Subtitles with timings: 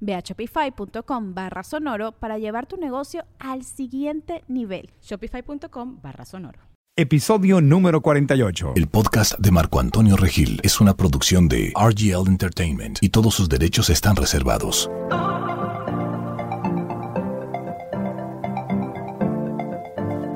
[0.00, 4.90] Ve a shopify.com barra sonoro para llevar tu negocio al siguiente nivel.
[5.02, 6.60] Shopify.com barra sonoro.
[6.96, 8.72] Episodio número 48.
[8.74, 13.48] El podcast de Marco Antonio Regil es una producción de RGL Entertainment y todos sus
[13.48, 14.90] derechos están reservados.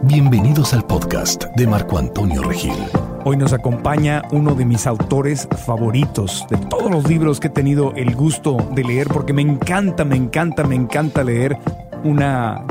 [0.04, 2.76] Bienvenidos al podcast de Marco Antonio Regil.
[3.24, 7.92] Hoy nos acompaña uno de mis autores favoritos de todos los libros que he tenido
[7.94, 11.56] el gusto de leer porque me encanta, me encanta, me encanta leer
[12.02, 12.64] una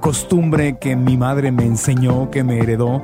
[0.00, 3.02] costumbre que mi madre me enseñó, que me heredó.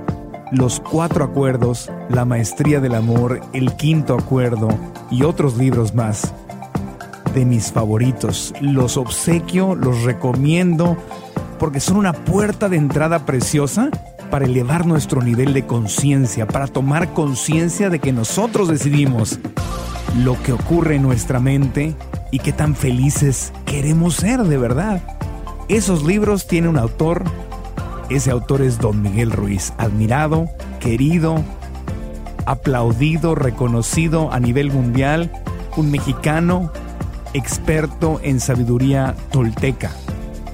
[0.53, 4.69] Los cuatro acuerdos, La maestría del amor, El quinto acuerdo
[5.11, 6.33] y otros libros más
[7.35, 8.55] de mis favoritos.
[8.61, 10.97] Los obsequio, los recomiendo
[11.59, 13.91] porque son una puerta de entrada preciosa
[14.33, 19.39] para elevar nuestro nivel de conciencia, para tomar conciencia de que nosotros decidimos
[20.25, 21.95] lo que ocurre en nuestra mente
[22.31, 25.03] y qué tan felices queremos ser de verdad.
[25.69, 27.25] Esos libros tienen un autor,
[28.09, 30.49] ese autor es Don Miguel Ruiz, admirado,
[30.81, 31.37] querido,
[32.47, 35.31] aplaudido, reconocido a nivel mundial,
[35.77, 36.73] un mexicano
[37.35, 39.91] experto en sabiduría tolteca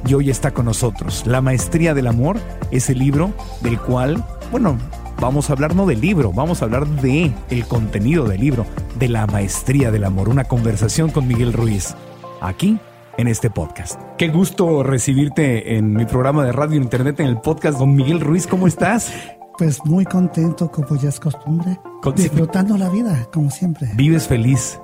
[0.07, 1.25] y hoy está con nosotros.
[1.27, 2.39] La Maestría del Amor
[2.71, 4.79] es el libro del cual, bueno,
[5.21, 8.67] vamos a hablar no del libro, vamos a hablar de el contenido del libro,
[8.99, 11.95] de la Maestría del Amor, una conversación con Miguel Ruiz,
[12.41, 12.79] aquí
[13.17, 14.01] en este podcast.
[14.17, 18.21] Qué gusto recibirte en mi programa de radio e internet en el podcast, don Miguel
[18.21, 19.13] Ruiz, ¿cómo estás?
[19.59, 21.81] Pues muy contento, como ya es costumbre,
[22.15, 23.91] disfrutando la vida, como siempre.
[23.97, 24.79] ¿Vives feliz?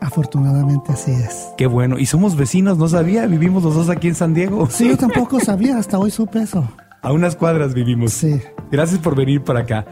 [0.00, 1.48] Afortunadamente así es.
[1.56, 1.98] Qué bueno.
[1.98, 3.26] Y somos vecinos, no sabía.
[3.26, 4.68] Vivimos los dos aquí en San Diego.
[4.70, 5.78] Sí, yo tampoco sabía.
[5.78, 6.68] Hasta hoy supe eso.
[7.02, 8.12] A unas cuadras vivimos.
[8.12, 8.40] Sí.
[8.70, 9.86] Gracias por venir para acá.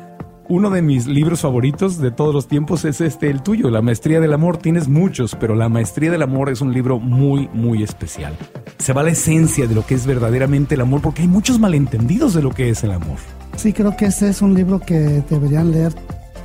[0.46, 4.20] Uno de mis libros favoritos de todos los tiempos es este, el tuyo, La Maestría
[4.20, 4.58] del Amor.
[4.58, 8.36] Tienes muchos, pero La Maestría del Amor es un libro muy, muy especial.
[8.76, 11.58] Se va a la esencia de lo que es verdaderamente el amor, porque hay muchos
[11.58, 13.16] malentendidos de lo que es el amor.
[13.56, 15.94] Sí, creo que ese es un libro que deberían leer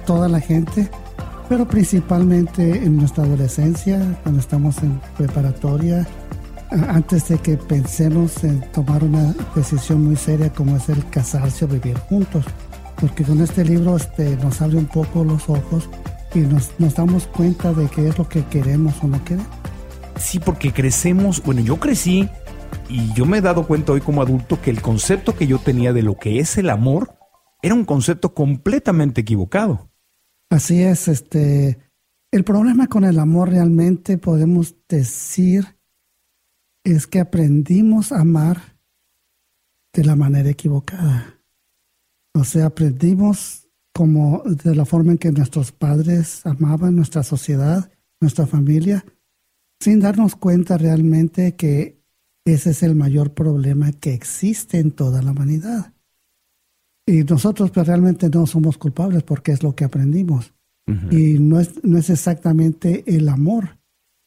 [0.06, 0.90] toda la gente
[1.50, 6.08] pero principalmente en nuestra adolescencia, cuando estamos en preparatoria,
[6.70, 11.68] antes de que pensemos en tomar una decisión muy seria como es el casarse o
[11.68, 12.46] vivir juntos.
[13.02, 15.90] Porque con este libro este, nos abre un poco los ojos
[16.36, 19.48] y nos, nos damos cuenta de qué es lo que queremos o no queremos.
[20.18, 22.30] Sí, porque crecemos, bueno, yo crecí
[22.90, 25.94] y yo me he dado cuenta hoy como adulto que el concepto que yo tenía
[25.94, 27.16] de lo que es el amor
[27.64, 29.89] era un concepto completamente equivocado.
[30.50, 31.78] Así es, este,
[32.32, 35.78] el problema con el amor realmente podemos decir
[36.84, 38.78] es que aprendimos a amar
[39.94, 41.40] de la manera equivocada.
[42.34, 48.48] O sea, aprendimos como de la forma en que nuestros padres amaban nuestra sociedad, nuestra
[48.48, 49.06] familia,
[49.80, 52.02] sin darnos cuenta realmente que
[52.46, 55.94] ese es el mayor problema que existe en toda la humanidad.
[57.10, 60.54] Y nosotros pues, realmente no somos culpables porque es lo que aprendimos.
[61.12, 63.78] Y no es, no es exactamente el amor,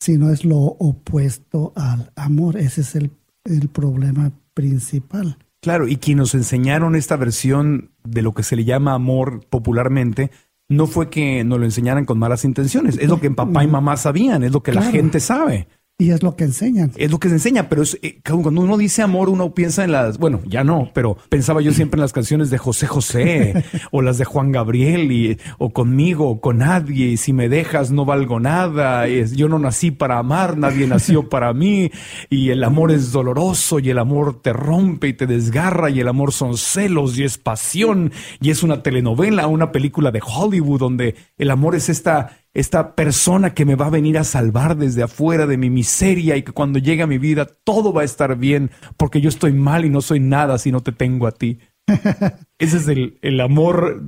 [0.01, 2.57] sino es lo opuesto al amor.
[2.57, 3.11] Ese es el,
[3.45, 5.39] el problema principal.
[5.61, 10.31] Claro, y quienes nos enseñaron esta versión de lo que se le llama amor popularmente,
[10.69, 13.97] no fue que nos lo enseñaran con malas intenciones, es lo que papá y mamá
[13.97, 15.67] sabían, es lo que la gente sabe.
[16.03, 16.91] Y es lo que enseñan.
[16.97, 19.93] Es lo que se enseña, pero es, eh, cuando uno dice amor, uno piensa en
[19.93, 24.03] las, bueno, ya no, pero pensaba yo siempre en las canciones de José José o
[24.03, 28.05] las de Juan Gabriel y, o conmigo o con nadie, y si me dejas no
[28.05, 31.93] valgo nada, yo no nací para amar, nadie nació para mí,
[32.29, 36.09] y el amor es doloroso y el amor te rompe y te desgarra y el
[36.09, 38.11] amor son celos y es pasión
[38.41, 43.55] y es una telenovela, una película de Hollywood donde el amor es esta esta persona
[43.55, 46.79] que me va a venir a salvar desde afuera de mi miseria y que cuando
[46.79, 50.01] llegue a mi vida todo va a estar bien porque yo estoy mal y no
[50.03, 51.59] soy nada si no te tengo a ti.
[52.59, 54.03] Ese es el, el amor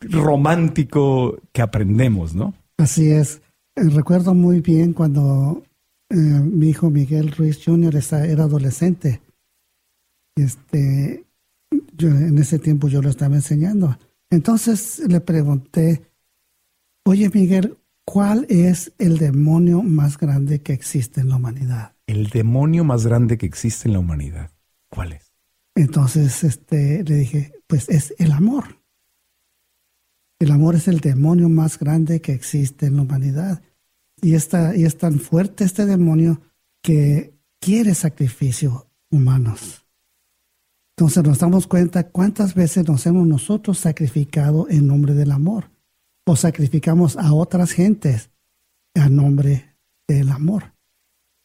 [0.00, 2.54] romántico que aprendemos, ¿no?
[2.76, 3.42] Así es.
[3.76, 5.62] Eh, recuerdo muy bien cuando
[6.10, 7.96] eh, mi hijo Miguel Ruiz Jr.
[8.24, 9.20] era adolescente.
[10.36, 11.24] Este,
[11.96, 13.98] yo en ese tiempo yo lo estaba enseñando.
[14.30, 16.02] Entonces le pregunté,
[17.08, 21.96] oye Miguel, ¿cuál es el demonio más grande que existe en la humanidad?
[22.06, 24.50] El demonio más grande que existe en la humanidad.
[24.90, 25.32] ¿Cuál es?
[25.74, 28.82] Entonces este, le dije, pues es el amor.
[30.38, 33.62] El amor es el demonio más grande que existe en la humanidad.
[34.20, 36.42] Y, está, y es tan fuerte este demonio
[36.82, 39.86] que quiere sacrificio humanos.
[40.96, 45.70] Entonces nos damos cuenta cuántas veces nos hemos nosotros sacrificado en nombre del amor
[46.28, 48.30] o sacrificamos a otras gentes
[48.94, 49.76] en nombre
[50.06, 50.74] del amor.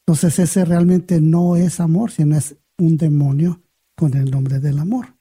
[0.05, 3.61] Entonces ese realmente no es amor, sino es un demonio
[3.95, 5.15] con el nombre del amor.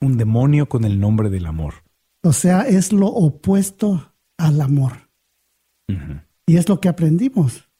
[0.00, 1.74] Un demonio con el nombre del amor.
[2.22, 5.08] O sea, es lo opuesto al amor.
[6.46, 7.70] Y es lo que aprendimos.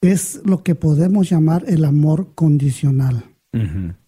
[0.00, 3.34] Es lo que podemos llamar el amor condicional.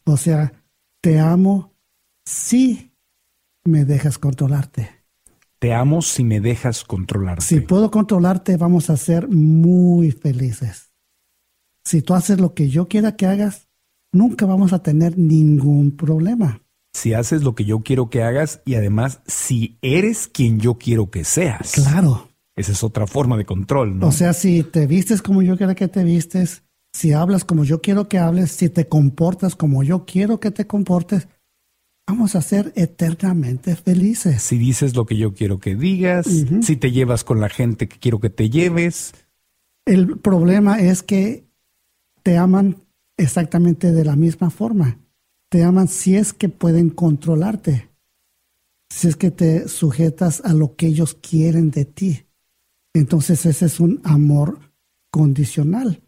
[0.05, 0.53] O sea,
[1.01, 1.75] te amo
[2.25, 2.93] si
[3.65, 5.00] me dejas controlarte.
[5.61, 7.45] Te amo si me dejas controlarte.
[7.45, 10.91] Si puedo controlarte, vamos a ser muy felices.
[11.85, 13.69] Si tú haces lo que yo quiera que hagas,
[14.11, 16.63] nunca vamos a tener ningún problema.
[16.95, 21.11] Si haces lo que yo quiero que hagas y además si eres quien yo quiero
[21.11, 21.73] que seas.
[21.73, 22.31] Claro.
[22.57, 24.09] Esa es otra forma de control, ¿no?
[24.09, 26.63] O sea, si te vistes como yo quiero que te vistes,
[26.95, 30.67] si hablas como yo quiero que hables, si te comportas como yo quiero que te
[30.67, 31.29] comportes,
[32.07, 34.43] vamos a ser eternamente felices.
[34.43, 36.27] Si dices lo que yo quiero que digas,
[36.63, 39.15] si te llevas con la gente que quiero que te lleves.
[39.87, 41.49] El problema es que
[42.23, 42.77] te aman
[43.17, 44.99] exactamente de la misma forma.
[45.51, 47.91] Te aman si es que pueden controlarte,
[48.89, 52.27] si es que te sujetas a lo que ellos quieren de ti.
[52.95, 54.73] Entonces ese es un amor
[55.11, 56.03] condicional.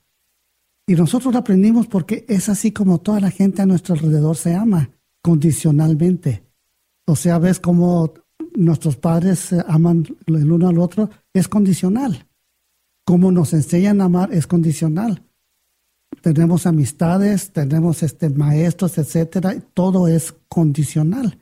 [0.86, 4.90] Y nosotros aprendimos porque es así como toda la gente a nuestro alrededor se ama,
[5.22, 6.42] condicionalmente.
[7.06, 8.12] O sea, ves cómo
[8.54, 12.26] nuestros padres aman el uno al otro, es condicional.
[13.04, 15.24] Como nos enseñan a amar es condicional.
[16.20, 21.38] Tenemos amistades, tenemos este, maestros, etcétera, todo es condicional.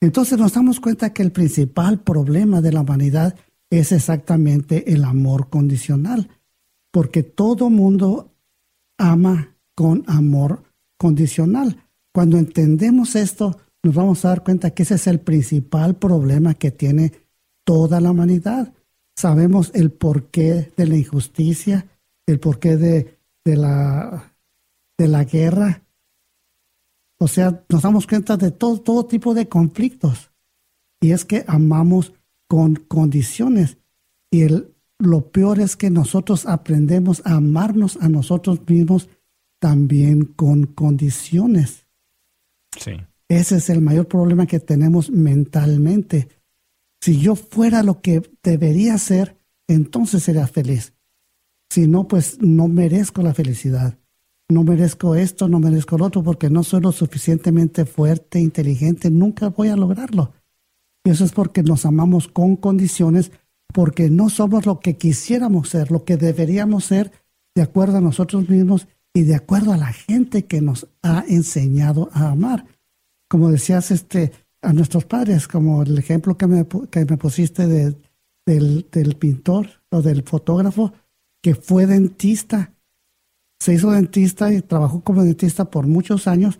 [0.00, 3.34] Entonces nos damos cuenta que el principal problema de la humanidad
[3.70, 6.28] es exactamente el amor condicional,
[6.90, 8.32] porque todo mundo
[8.98, 10.62] ama con amor
[10.96, 11.83] condicional.
[12.14, 16.70] Cuando entendemos esto, nos vamos a dar cuenta que ese es el principal problema que
[16.70, 17.12] tiene
[17.64, 18.72] toda la humanidad.
[19.16, 21.88] Sabemos el porqué de la injusticia,
[22.26, 24.32] el porqué de, de, la,
[24.96, 25.82] de la guerra.
[27.18, 30.30] O sea, nos damos cuenta de todo, todo tipo de conflictos.
[31.00, 32.12] Y es que amamos
[32.46, 33.76] con condiciones.
[34.30, 39.08] Y el, lo peor es que nosotros aprendemos a amarnos a nosotros mismos
[39.58, 41.83] también con condiciones.
[43.28, 46.28] Ese es el mayor problema que tenemos mentalmente.
[47.00, 49.36] Si yo fuera lo que debería ser,
[49.68, 50.92] entonces sería feliz.
[51.70, 53.98] Si no, pues no merezco la felicidad.
[54.48, 59.48] No merezco esto, no merezco lo otro, porque no soy lo suficientemente fuerte, inteligente, nunca
[59.48, 60.32] voy a lograrlo.
[61.04, 63.32] Y eso es porque nos amamos con condiciones
[63.72, 67.10] porque no somos lo que quisiéramos ser, lo que deberíamos ser
[67.54, 72.10] de acuerdo a nosotros mismos y de acuerdo a la gente que nos ha enseñado
[72.12, 72.66] a amar.
[73.28, 77.96] Como decías, este, a nuestros padres, como el ejemplo que me, que me pusiste de,
[78.44, 80.92] del, del pintor o del fotógrafo
[81.42, 82.74] que fue dentista.
[83.60, 86.58] Se hizo dentista y trabajó como dentista por muchos años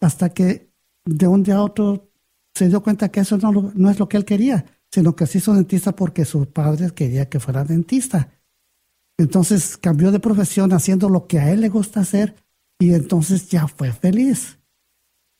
[0.00, 0.70] hasta que
[1.04, 2.10] de un día a otro
[2.54, 5.38] se dio cuenta que eso no, no es lo que él quería sino que se
[5.38, 8.28] hizo dentista porque sus padres querían que fuera dentista.
[9.18, 12.34] Entonces cambió de profesión haciendo lo que a él le gusta hacer
[12.78, 14.58] y entonces ya fue feliz.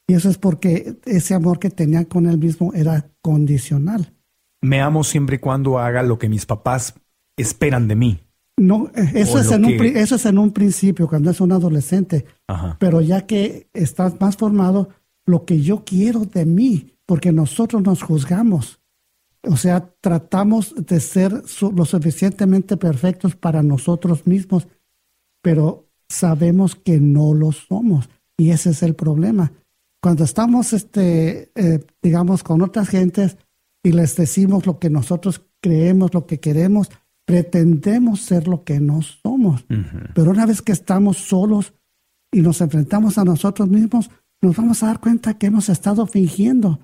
[0.07, 4.13] Y eso es porque ese amor que tenía con él mismo era condicional.
[4.63, 6.95] Me amo siempre y cuando haga lo que mis papás
[7.37, 8.21] esperan de mí.
[8.57, 12.25] No, eh, eso, es en, un, eso es en un principio, cuando es un adolescente.
[12.79, 14.91] Pero ya que estás más formado,
[15.27, 18.81] lo que yo quiero de mí, porque nosotros nos juzgamos.
[19.47, 21.43] O sea, tratamos de ser
[21.75, 24.67] lo suficientemente perfectos para nosotros mismos,
[25.43, 28.09] pero sabemos que no lo somos.
[28.37, 29.53] Y ese es el problema.
[30.03, 33.37] Cuando estamos, este, eh, digamos, con otras gentes
[33.83, 36.91] y les decimos lo que nosotros creemos, lo que queremos,
[37.27, 39.65] pretendemos ser lo que no somos.
[40.15, 41.75] Pero una vez que estamos solos
[42.33, 44.11] y nos enfrentamos a nosotros mismos,
[44.43, 46.81] nos vamos a dar cuenta que hemos estado fingiendo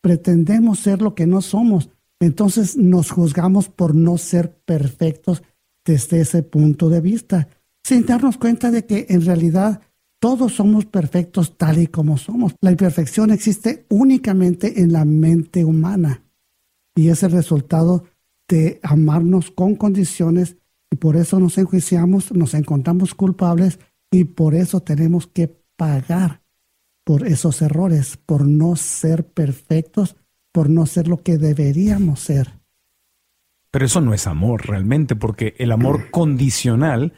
[0.00, 1.90] pretendemos ser lo que no somos.
[2.20, 5.42] Entonces nos juzgamos por no ser perfectos
[5.84, 7.48] desde ese punto de vista,
[7.82, 9.80] sin darnos cuenta de que en realidad
[10.20, 12.54] todos somos perfectos tal y como somos.
[12.60, 16.22] La imperfección existe únicamente en la mente humana
[16.94, 18.04] y es el resultado
[18.46, 20.56] de amarnos con condiciones
[20.90, 23.78] y por eso nos enjuiciamos, nos encontramos culpables
[24.10, 26.42] y por eso tenemos que pagar
[27.04, 30.16] por esos errores, por no ser perfectos,
[30.52, 32.60] por no ser lo que deberíamos ser.
[33.70, 37.12] Pero eso no es amor realmente, porque el amor condicional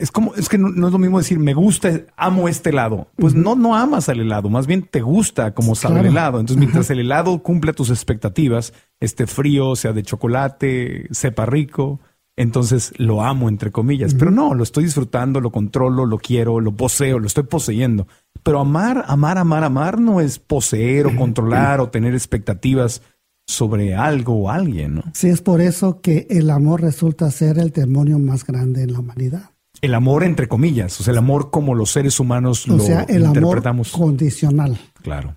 [0.00, 3.08] es como, es que no, es lo mismo decir me gusta, amo este helado.
[3.16, 6.40] Pues no, no amas al helado, más bien te gusta como sabe el helado.
[6.40, 12.00] Entonces, mientras el helado cumple tus expectativas, esté frío, sea de chocolate, sepa rico,
[12.36, 14.14] entonces lo amo, entre comillas.
[14.14, 18.06] Pero no, lo estoy disfrutando, lo controlo, lo quiero, lo poseo, lo estoy poseyendo.
[18.42, 23.02] Pero amar, amar, amar, amar no es poseer o controlar o tener expectativas
[23.46, 25.02] sobre algo o alguien, ¿no?
[25.12, 29.00] Sí, es por eso que el amor resulta ser el demonio más grande en la
[29.00, 29.50] humanidad.
[29.82, 33.02] El amor entre comillas, o sea, el amor como los seres humanos o lo sea,
[33.02, 33.94] el interpretamos.
[33.94, 34.78] amor condicional.
[35.02, 35.36] Claro.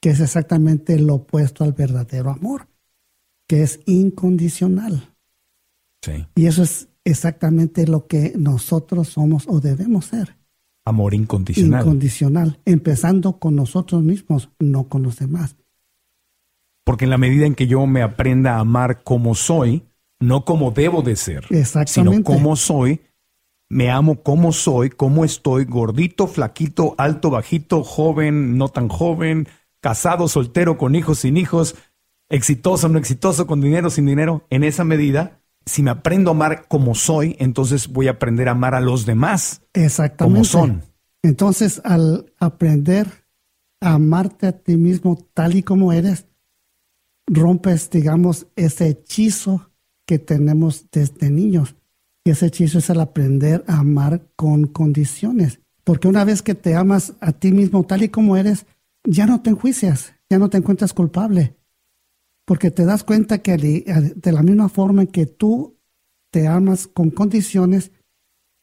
[0.00, 2.68] Que es exactamente lo opuesto al verdadero amor,
[3.48, 5.14] que es incondicional.
[6.02, 6.26] Sí.
[6.34, 10.36] Y eso es exactamente lo que nosotros somos o debemos ser.
[10.84, 11.82] Amor incondicional.
[11.82, 15.56] Incondicional, empezando con nosotros mismos, no con los demás.
[16.84, 19.84] Porque en la medida en que yo me aprenda a amar como soy,
[20.18, 21.46] no como debo de ser,
[21.86, 23.00] sino como soy,
[23.68, 29.48] me amo como soy, como estoy, gordito, flaquito, alto, bajito, joven, no tan joven,
[29.80, 31.76] casado, soltero, con hijos, sin hijos,
[32.28, 34.46] exitoso, no exitoso, con dinero, sin dinero.
[34.50, 38.52] En esa medida, si me aprendo a amar como soy, entonces voy a aprender a
[38.52, 40.34] amar a los demás Exactamente.
[40.34, 40.82] como son.
[41.22, 43.06] Entonces, al aprender
[43.80, 46.26] a amarte a ti mismo tal y como eres,
[47.26, 49.70] rompes, digamos, ese hechizo
[50.06, 51.76] que tenemos desde niños
[52.24, 55.60] y ese hechizo es el aprender a amar con condiciones.
[55.84, 58.66] Porque una vez que te amas a ti mismo tal y como eres,
[59.04, 61.56] ya no te enjuicias, ya no te encuentras culpable.
[62.44, 65.78] Porque te das cuenta que de la misma forma en que tú
[66.30, 67.92] te amas con condiciones,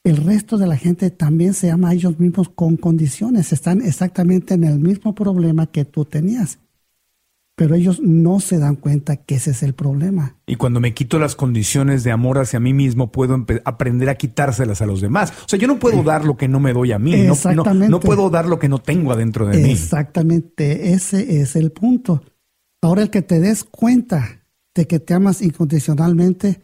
[0.03, 3.53] el resto de la gente también se ama a ellos mismos con condiciones.
[3.53, 6.59] Están exactamente en el mismo problema que tú tenías
[7.59, 10.37] pero ellos no se dan cuenta que ese es el problema.
[10.47, 14.81] Y cuando me quito las condiciones de amor hacia mí mismo, puedo aprender a quitárselas
[14.81, 15.33] a los demás.
[15.43, 17.13] O sea, yo no puedo dar lo que no me doy a mí.
[17.15, 17.89] Exactamente.
[17.89, 19.71] No, puedo dar lo que no tengo adentro de mí.
[19.71, 22.23] Exactamente, ese es el punto.
[22.81, 24.43] Ahora el que te des cuenta
[24.73, 26.61] de que te amas incondicionalmente,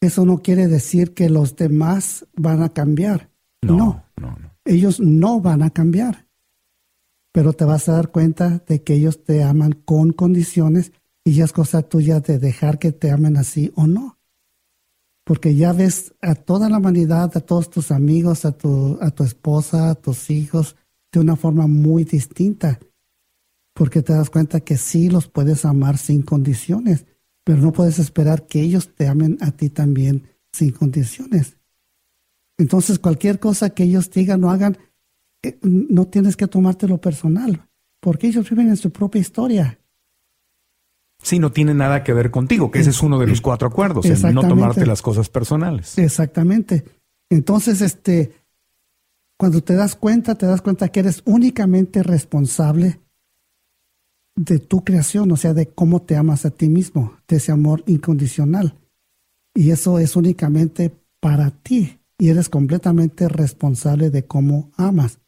[0.00, 3.30] eso no quiere decir que los demás van a cambiar.
[3.62, 4.04] no, no.
[4.16, 4.56] no.
[4.64, 6.26] Ellos no van a cambiar
[7.36, 11.44] pero te vas a dar cuenta de que ellos te aman con condiciones y ya
[11.44, 14.18] es cosa tuya de dejar que te amen así o no.
[15.22, 19.22] Porque ya ves a toda la humanidad, a todos tus amigos, a tu, a tu
[19.22, 20.76] esposa, a tus hijos,
[21.12, 22.80] de una forma muy distinta.
[23.76, 27.04] Porque te das cuenta que sí los puedes amar sin condiciones,
[27.44, 31.58] pero no puedes esperar que ellos te amen a ti también sin condiciones.
[32.56, 34.78] Entonces cualquier cosa que ellos digan o hagan,
[35.42, 37.68] eh, no tienes que tomártelo personal,
[38.00, 39.78] porque ellos viven en su propia historia.
[41.22, 44.06] Sí, no tiene nada que ver contigo, que ese es uno de los cuatro acuerdos,
[44.06, 45.98] el no tomarte las cosas personales.
[45.98, 46.82] Exactamente.
[47.28, 48.32] Entonces, este,
[49.36, 53.00] cuando te das cuenta, te das cuenta que eres únicamente responsable
[54.36, 57.82] de tu creación, o sea, de cómo te amas a ti mismo, de ese amor
[57.86, 58.74] incondicional.
[59.54, 65.18] Y eso es únicamente para ti, y eres completamente responsable de cómo amas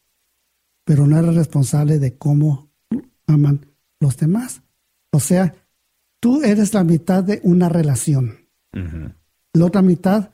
[0.89, 2.71] pero no eres responsable de cómo
[3.27, 3.67] aman
[4.01, 4.63] los demás.
[5.13, 5.55] O sea,
[6.19, 8.49] tú eres la mitad de una relación.
[9.53, 10.31] La otra mitad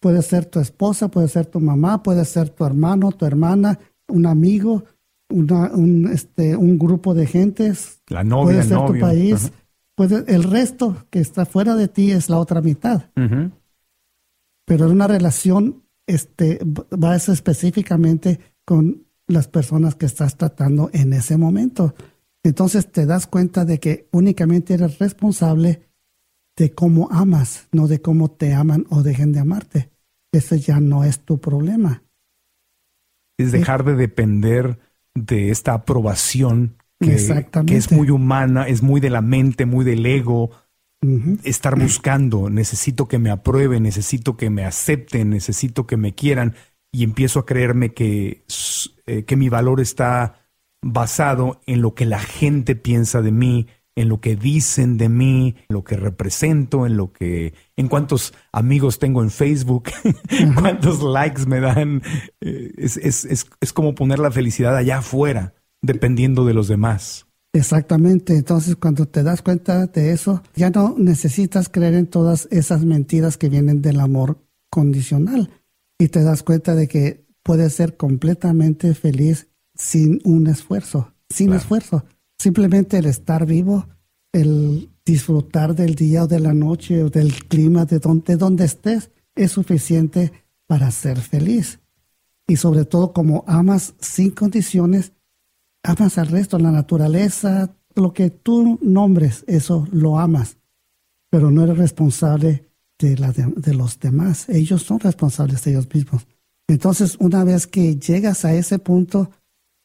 [0.00, 4.24] puede ser tu esposa, puede ser tu mamá, puede ser tu hermano, tu hermana, un
[4.24, 4.84] amigo,
[5.28, 8.00] una, un, este, un grupo de gentes.
[8.08, 9.52] La novia, puede ser tu país.
[9.94, 13.10] puede, el resto que está fuera de ti es la otra mitad.
[13.14, 20.90] Pero en una relación este, va a ser específicamente con las personas que estás tratando
[20.92, 21.94] en ese momento.
[22.42, 25.82] Entonces te das cuenta de que únicamente eres responsable
[26.56, 29.90] de cómo amas, no de cómo te aman o dejen de amarte.
[30.32, 32.02] Ese ya no es tu problema.
[33.38, 34.78] Es dejar de depender
[35.26, 37.16] de esta aprobación que,
[37.66, 40.50] que, es muy humana, es muy de la mente, muy del ego.
[41.44, 46.54] Estar buscando, necesito que me aprueben, necesito que me acepten, necesito que me quieran.
[46.90, 48.44] Y empiezo a creerme que,
[49.06, 50.48] eh, que mi valor está
[50.82, 55.56] basado en lo que la gente piensa de mí, en lo que dicen de mí,
[55.68, 59.90] en lo que represento, en lo que, en cuántos amigos tengo en Facebook,
[60.54, 62.02] cuántos likes me dan.
[62.40, 67.26] Eh, es, es, es, es como poner la felicidad allá afuera, dependiendo de los demás.
[67.52, 72.84] Exactamente, entonces cuando te das cuenta de eso, ya no necesitas creer en todas esas
[72.84, 74.38] mentiras que vienen del amor
[74.70, 75.50] condicional
[75.98, 82.04] y te das cuenta de que puedes ser completamente feliz sin un esfuerzo, sin esfuerzo.
[82.38, 83.86] Simplemente el estar vivo,
[84.32, 89.10] el disfrutar del día o de la noche o del clima de donde, donde estés
[89.34, 90.32] es suficiente
[90.66, 91.80] para ser feliz.
[92.46, 95.12] Y sobre todo como amas sin condiciones,
[95.82, 100.58] amas al resto, la naturaleza, lo que tú nombres, eso lo amas,
[101.30, 104.48] pero no eres responsable de, la de, los demás.
[104.48, 106.26] Ellos son responsables de ellos mismos.
[106.68, 109.30] Entonces, una vez que llegas a ese punto,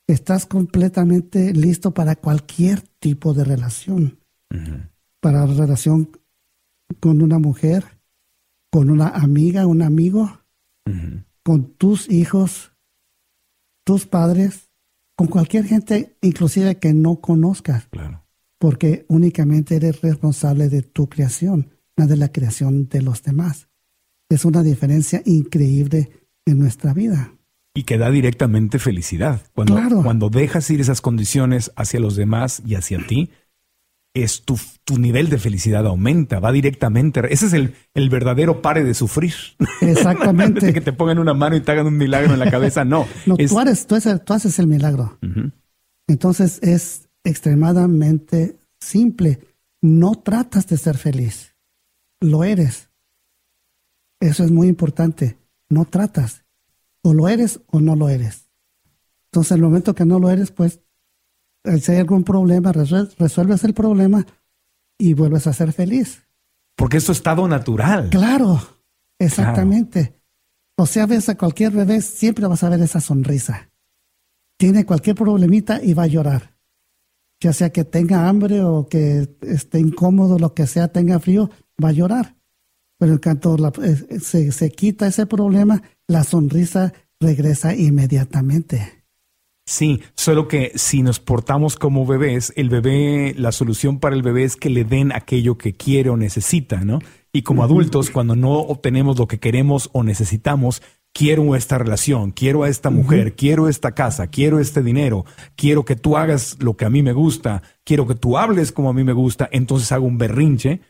[0.07, 4.19] estás completamente listo para cualquier tipo de relación.
[5.19, 6.09] Para relación
[6.99, 7.85] con una mujer,
[8.71, 10.41] con una amiga, un amigo,
[11.43, 12.73] con tus hijos,
[13.83, 14.71] tus padres,
[15.15, 17.87] con cualquier gente, inclusive que no conozcas.
[18.57, 23.69] Porque únicamente eres responsable de tu creación, no de la creación de los demás.
[24.29, 27.33] Es una diferencia increíble en nuestra vida.
[27.75, 29.41] Y que da directamente felicidad.
[29.53, 33.31] Cuando, cuando dejas ir esas condiciones hacia los demás y hacia ti,
[34.13, 37.21] es tu, tu, nivel de felicidad aumenta, va directamente.
[37.33, 39.33] Ese es el, el verdadero pare de sufrir.
[39.81, 40.71] Exactamente.
[40.71, 43.07] que te pongan una mano y te hagan un milagro en la cabeza, no.
[43.25, 43.95] no tú, eres, tú,
[44.33, 45.17] haces el milagro.
[46.07, 49.39] Entonces es extremadamente simple.
[49.81, 51.55] No tratas de ser feliz.
[52.21, 52.89] Lo eres.
[54.19, 55.37] Eso es muy importante.
[55.69, 56.42] No tratas.
[57.03, 58.49] O lo eres o no lo eres.
[59.25, 60.79] Entonces, el momento que no lo eres, pues
[61.63, 64.25] eh, si hay algún problema, resuelves el problema
[64.97, 66.23] y vuelves a ser feliz.
[66.75, 68.09] Porque es tu estado natural.
[68.09, 68.59] Claro,
[69.19, 70.19] exactamente.
[70.75, 73.69] O sea, ves a cualquier bebé, siempre vas a ver esa sonrisa.
[74.57, 76.55] Tiene cualquier problemita y va a llorar.
[77.39, 81.49] Ya sea que tenga hambre o que esté incómodo, lo que sea, tenga frío,
[81.83, 82.35] va a llorar.
[83.03, 89.03] Pero en cuanto eh, se, se quita ese problema, la sonrisa regresa inmediatamente.
[89.65, 94.45] Sí, solo que si nos portamos como bebés, el bebé, la solución para el bebé
[94.45, 96.99] es que le den aquello que quiere o necesita, ¿no?
[97.33, 100.81] Y como adultos, cuando no obtenemos lo que queremos o necesitamos,
[101.13, 105.95] quiero esta relación, quiero a esta mujer, quiero esta casa, quiero este dinero, quiero que
[105.95, 109.03] tú hagas lo que a mí me gusta, quiero que tú hables como a mí
[109.03, 110.81] me gusta, entonces hago un berrinche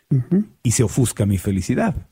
[0.64, 2.08] y se ofusca mi felicidad.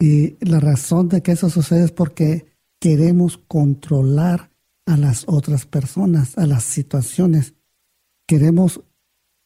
[0.00, 2.46] Y la razón de que eso sucede es porque
[2.80, 4.50] queremos controlar
[4.86, 7.54] a las otras personas, a las situaciones.
[8.26, 8.82] Queremos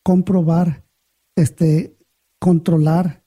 [0.02, 0.84] comprobar,
[1.36, 1.98] este,
[2.40, 3.25] controlar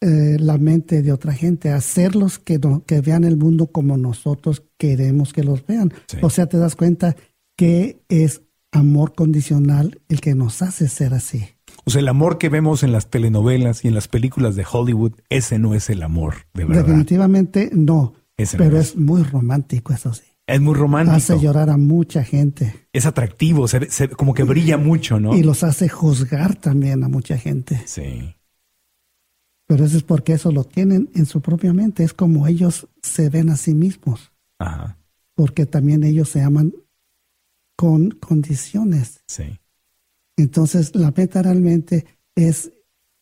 [0.00, 5.32] eh, la mente de otra gente, hacerlos que, que vean el mundo como nosotros queremos
[5.32, 5.92] que los vean.
[6.22, 7.16] O sea, te das cuenta
[7.56, 11.46] que es amor condicional el que nos hace ser así.
[11.84, 15.12] O sea, el amor que vemos en las telenovelas y en las películas de Hollywood,
[15.30, 16.84] ese no es el amor, de verdad.
[16.84, 18.14] Definitivamente no.
[18.56, 20.24] pero es muy romántico, eso sí.
[20.46, 21.16] Es muy romántico.
[21.16, 22.86] Hace llorar a mucha gente.
[22.92, 25.34] Es atractivo, se, como que brilla mucho, ¿no?
[25.34, 27.82] Y los hace juzgar también a mucha gente.
[27.86, 28.35] Sí.
[29.66, 32.04] Pero eso es porque eso lo tienen en su propia mente.
[32.04, 34.32] Es como ellos se ven a sí mismos.
[34.58, 34.98] Ajá.
[35.34, 36.72] Porque también ellos se aman
[37.76, 39.22] con condiciones.
[39.26, 39.58] Sí.
[40.36, 42.72] Entonces, la meta realmente es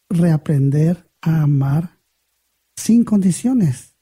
[0.09, 1.99] reaprender a amar
[2.77, 3.97] sin condiciones.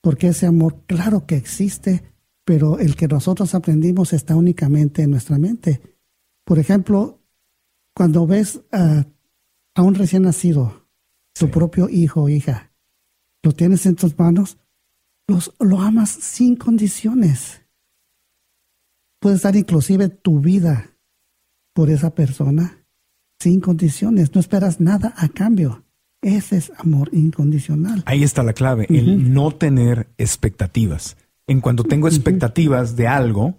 [0.00, 2.02] Porque ese amor, claro que existe,
[2.44, 5.80] pero el que nosotros aprendimos está únicamente en nuestra mente.
[6.44, 7.20] Por ejemplo,
[7.94, 9.04] cuando ves a,
[9.78, 10.85] un recién nacido,
[11.36, 12.72] su propio hijo o hija,
[13.42, 14.56] lo tienes en tus manos,
[15.28, 17.60] los, lo amas sin condiciones.
[19.20, 20.96] Puedes dar inclusive tu vida
[21.74, 22.86] por esa persona
[23.38, 25.84] sin condiciones, no esperas nada a cambio.
[26.22, 28.02] Ese es amor incondicional.
[28.06, 31.18] Ahí está la clave, el no tener expectativas.
[31.46, 33.58] En cuanto tengo expectativas de algo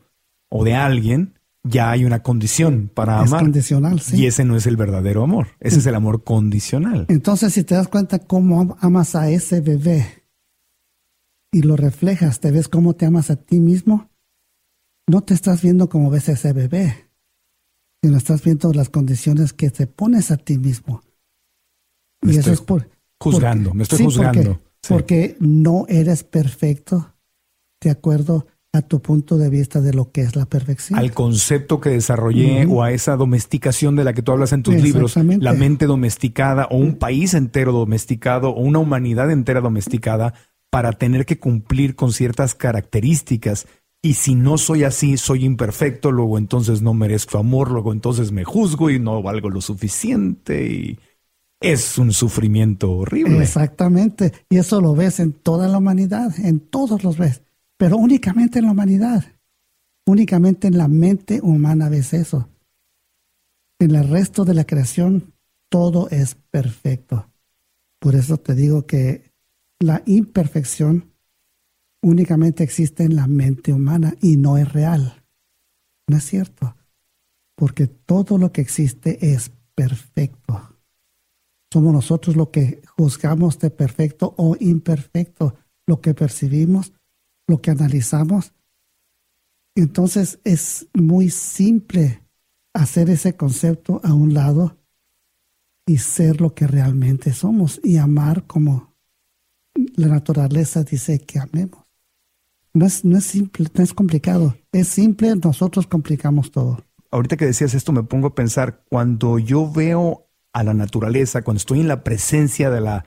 [0.49, 1.36] o de alguien,
[1.69, 3.41] ya hay una condición para es amar.
[3.41, 4.17] condicional, sí.
[4.17, 5.47] Y ese no es el verdadero amor.
[5.59, 7.05] Ese es el amor condicional.
[7.09, 10.23] Entonces, si te das cuenta cómo amas a ese bebé
[11.51, 14.09] y lo reflejas, te ves cómo te amas a ti mismo,
[15.07, 17.09] no te estás viendo como ves a ese bebé,
[18.01, 21.01] sino estás viendo las condiciones que te pones a ti mismo.
[22.21, 24.61] y eso es por juzgando, me estoy juzgando.
[24.87, 27.15] porque no eres perfecto
[27.81, 30.99] de acuerdo a tu punto de vista de lo que es la perfección.
[30.99, 34.75] Al concepto que desarrollé o a esa domesticación de la que tú hablas en tus
[34.75, 40.33] libros, la mente domesticada o un país entero domesticado o una humanidad entera domesticada
[40.69, 43.67] para tener que cumplir con ciertas características.
[44.03, 48.43] Y si no soy así, soy imperfecto, luego entonces no merezco amor, luego entonces me
[48.43, 50.99] juzgo y no valgo lo suficiente y
[51.59, 53.41] es un sufrimiento horrible.
[53.41, 54.33] Exactamente.
[54.49, 57.41] Y eso lo ves en toda la humanidad, en todos los ves,
[57.77, 59.25] pero únicamente en la humanidad.
[60.05, 62.49] Únicamente en la mente humana ves eso.
[63.79, 65.33] En el resto de la creación
[65.69, 67.29] todo es perfecto.
[67.99, 69.31] Por eso te digo que
[69.79, 71.13] la imperfección
[72.01, 75.23] únicamente existe en la mente humana y no es real.
[76.07, 76.75] No es cierto.
[77.55, 80.77] Porque todo lo que existe es perfecto.
[81.71, 86.93] Somos nosotros lo que juzgamos de perfecto o imperfecto, lo que percibimos,
[87.47, 88.53] lo que analizamos.
[89.75, 92.23] Entonces es muy simple
[92.73, 94.77] hacer ese concepto a un lado
[95.85, 98.93] y ser lo que realmente somos y amar como
[99.95, 101.85] la naturaleza dice que amemos.
[102.73, 104.55] No es, no es simple, no es complicado.
[104.71, 106.83] Es simple, nosotros complicamos todo.
[107.09, 111.57] ahorita que decías esto me pongo a pensar, cuando yo veo a la naturaleza, cuando
[111.59, 113.05] estoy en la presencia de la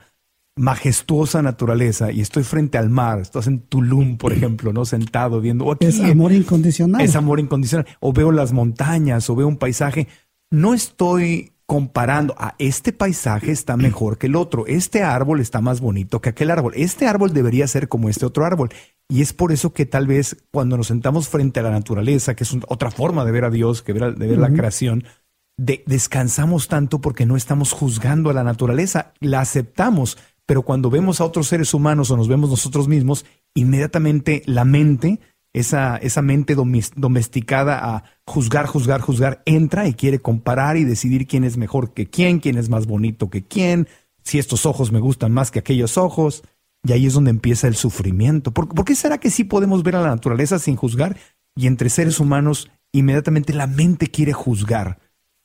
[0.57, 4.85] majestuosa naturaleza y estoy frente al mar, estás en Tulum, por ejemplo, ¿no?
[4.85, 7.01] Sentado viendo, o aquí, Es amor incondicional.
[7.01, 10.07] es amor incondicional, o veo las montañas, o veo un paisaje,
[10.51, 15.79] no estoy comparando, a este paisaje está mejor que el otro, este árbol está más
[15.79, 18.69] bonito que aquel árbol, este árbol debería ser como este otro árbol.
[19.09, 22.43] Y es por eso que tal vez cuando nos sentamos frente a la naturaleza, que
[22.43, 25.05] es un- otra forma de ver a Dios, que ver de ver la creación,
[25.57, 30.17] de- descansamos tanto porque no estamos juzgando a la naturaleza, la aceptamos,
[30.51, 35.21] pero cuando vemos a otros seres humanos o nos vemos nosotros mismos, inmediatamente la mente,
[35.53, 41.45] esa, esa mente domesticada a juzgar, juzgar, juzgar, entra y quiere comparar y decidir quién
[41.45, 43.87] es mejor que quién, quién es más bonito que quién,
[44.25, 46.43] si estos ojos me gustan más que aquellos ojos.
[46.83, 48.51] Y ahí es donde empieza el sufrimiento.
[48.51, 51.15] ¿Por, por qué será que sí podemos ver a la naturaleza sin juzgar?
[51.55, 54.99] Y entre seres humanos, inmediatamente la mente quiere juzgar.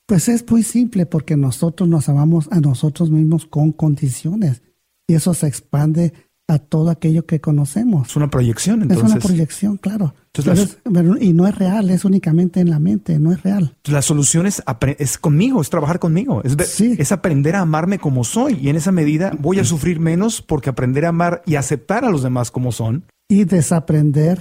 [0.04, 4.62] Pues es muy simple porque nosotros nos amamos a nosotros mismos con condiciones
[5.08, 6.12] y eso se expande
[6.48, 8.08] a todo aquello que conocemos.
[8.10, 9.10] Es una proyección, es entonces.
[9.16, 10.14] una proyección, claro.
[10.32, 13.76] Entonces, es- y no es real, es únicamente en la mente, no es real.
[13.84, 14.62] La solución es,
[14.98, 16.94] es conmigo, es trabajar conmigo, es, Sí.
[16.98, 18.54] es aprender a amarme como soy.
[18.60, 22.10] Y en esa medida voy a sufrir menos porque aprender a amar y aceptar a
[22.10, 23.04] los demás como son.
[23.28, 24.40] Y desaprender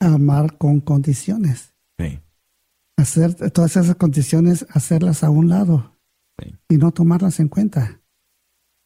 [0.00, 1.72] a amar con condiciones.
[2.96, 5.92] Hacer todas esas condiciones, hacerlas a un lado
[6.42, 6.56] Sí.
[6.68, 7.97] y no tomarlas en cuenta.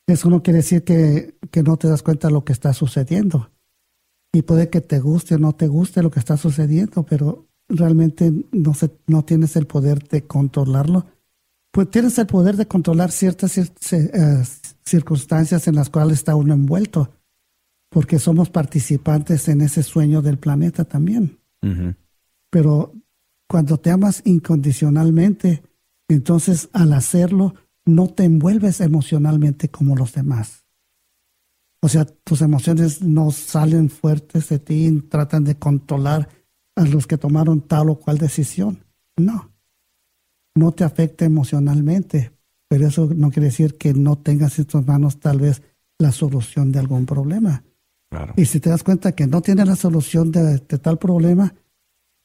[0.07, 3.51] Eso no quiere decir que, que no te das cuenta de lo que está sucediendo.
[4.33, 8.33] Y puede que te guste o no te guste lo que está sucediendo, pero realmente
[8.51, 11.07] no, se, no tienes el poder de controlarlo.
[11.71, 14.43] Pues tienes el poder de controlar ciertas cir- eh,
[14.85, 17.11] circunstancias en las cuales está uno envuelto,
[17.91, 21.39] porque somos participantes en ese sueño del planeta también.
[22.51, 22.93] Pero
[23.49, 25.63] cuando te amas incondicionalmente,
[26.09, 30.65] entonces al hacerlo no te envuelves emocionalmente como los demás.
[31.81, 36.29] O sea, tus emociones no salen fuertes de ti y tratan de controlar
[36.77, 38.85] a los que tomaron tal o cual decisión.
[39.17, 39.51] No.
[40.55, 42.33] No te afecta emocionalmente,
[42.69, 45.63] pero eso no quiere decir que no tengas en tus manos tal vez
[45.99, 47.65] la solución de algún problema.
[48.11, 48.35] Claro.
[48.37, 51.55] Y si te das cuenta que no tienes la solución de, de tal problema,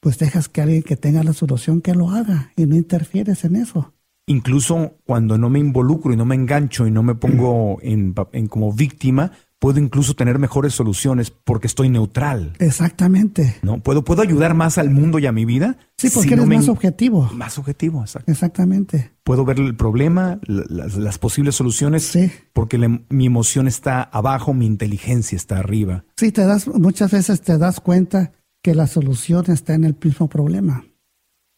[0.00, 3.56] pues dejas que alguien que tenga la solución que lo haga y no interfieres en
[3.56, 3.92] eso.
[4.28, 8.46] Incluso cuando no me involucro y no me engancho y no me pongo en, en
[8.46, 12.52] como víctima, puedo incluso tener mejores soluciones porque estoy neutral.
[12.60, 13.56] Exactamente.
[13.62, 13.80] ¿no?
[13.80, 15.76] ¿Puedo, ¿Puedo ayudar más al mundo y a mi vida?
[15.96, 17.28] Sí, porque si eres no me más objetivo.
[17.34, 18.30] Más objetivo, exacto.
[18.30, 19.10] Exactamente.
[19.24, 22.30] Puedo ver el problema, la- las, las posibles soluciones, Sí.
[22.52, 26.04] porque mi emoción está abajo, mi inteligencia está arriba.
[26.16, 30.28] Sí, te das, muchas veces te das cuenta que la solución está en el mismo
[30.28, 30.84] problema.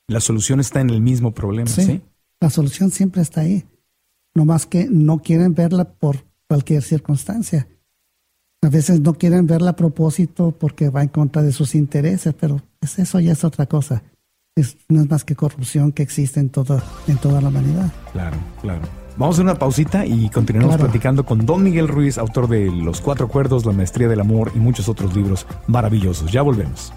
[0.09, 1.83] La solución está en el mismo problema, Sí.
[1.85, 2.00] ¿sí?
[2.40, 3.64] La solución siempre está ahí.
[4.35, 7.68] No más que no quieren verla por cualquier circunstancia.
[8.62, 12.61] A veces no quieren verla a propósito porque va en contra de sus intereses, pero
[12.79, 14.03] pues eso ya es otra cosa.
[14.57, 17.90] Es, no es más que corrupción que existe en toda, en toda la humanidad.
[18.12, 18.83] Claro, claro.
[19.16, 20.85] Vamos a una pausita y continuamos Claro.
[20.90, 24.59] platicando con Don Miguel Ruiz, autor de Los Cuatro Acuerdos, La Maestría del Amor y
[24.59, 26.31] muchos otros libros maravillosos.
[26.33, 26.92] Ya volvemos.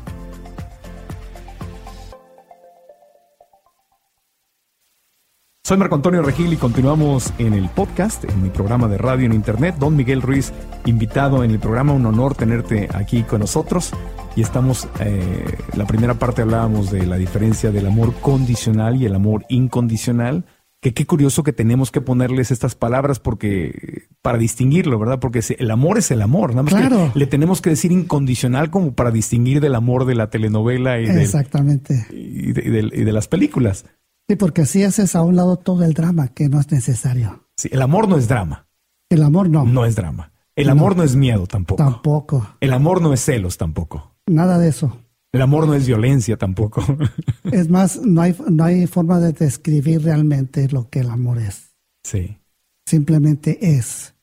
[5.65, 9.31] Soy Marco Antonio Regil y continuamos en el podcast, en mi programa de radio en
[9.31, 9.75] internet.
[9.79, 10.51] Don Miguel Ruiz,
[10.85, 13.93] invitado en el programa, un honor tenerte aquí con nosotros.
[14.35, 19.15] y estamos, eh, la primera parte hablábamos de la diferencia del amor condicional y el
[19.15, 20.43] amor incondicional,
[20.81, 25.19] que qué curioso que tenemos que ponerles estas palabras porque para distinguirlo, ¿verdad?
[25.21, 27.11] Porque el amor es el amor, nada más Claro.
[27.13, 31.05] que le tenemos que decir incondicional como para distinguir del amor de la telenovela y,
[31.05, 32.05] del- Exactamente.
[32.11, 33.85] y de, y del- y de las películas.
[34.27, 37.47] Sí, porque si haces a un lado todo el drama que no es necesario.
[37.57, 38.67] Sí, el amor no es drama,
[39.09, 40.31] El amor no, no es drama.
[40.55, 41.83] El amor no, es miedo tampoco.
[41.83, 42.47] tampoco.
[42.59, 44.15] El amor no es celos tampoco.
[44.27, 44.99] Nada de eso.
[45.31, 46.83] El amor no es violencia tampoco.
[47.51, 51.73] Es más, no hay, no hay forma de describir realmente lo que el amor es.
[52.05, 52.37] sí,
[52.85, 54.13] Simplemente es.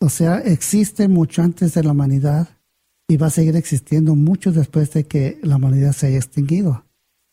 [0.00, 2.48] O sea, existe mucho antes de la humanidad
[3.08, 6.84] y va a seguir existiendo mucho después de que la humanidad se haya extinguido.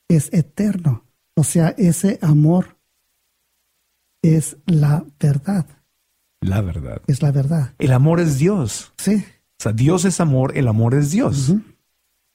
[0.08, 1.03] Es eterno.
[1.36, 2.78] O sea, ese amor
[4.22, 5.66] es la verdad.
[6.42, 7.02] la verdad.
[7.08, 7.74] Es la verdad.
[7.80, 8.94] El amor es Dios.
[8.98, 9.24] Sí.
[9.60, 11.54] O sea, Dios es amor, el amor es Dios.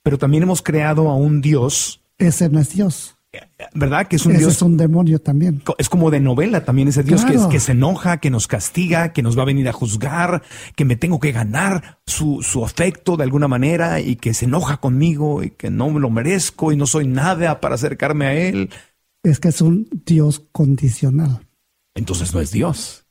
[0.02, 3.14] Pero también hemos creado a un Dios, Ese no es Dios.
[3.74, 4.08] ¿verdad?
[4.08, 5.62] Que es un Ese Dios es un demonio también.
[5.76, 7.50] es como de novela también ese Dios que, es- Claro.
[7.50, 10.42] que se enoja, que nos castiga, que nos va a venir a juzgar,
[10.74, 14.78] que me tengo que ganar su, su afecto de alguna manera y que se enoja
[14.78, 18.70] conmigo y que no me lo merezco y no soy nada para acercarme a Él.
[19.22, 21.46] Es que es un Dios condicional.
[21.94, 23.04] Entonces no es Dios.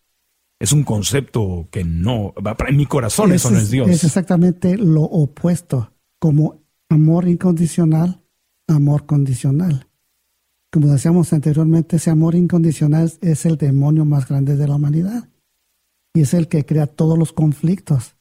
[0.60, 3.90] Es un concepto que no, va para- en mi corazón eso Ese no es Dios.
[3.90, 5.92] Es exactamente lo opuesto.
[6.20, 8.22] Como amor incondicional,
[8.68, 9.88] amor condicional.
[10.72, 15.30] Como decíamos anteriormente, ese amor incondicional es el demonio más grande de la humanidad.
[16.14, 18.16] Y es el que crea todos los conflictos.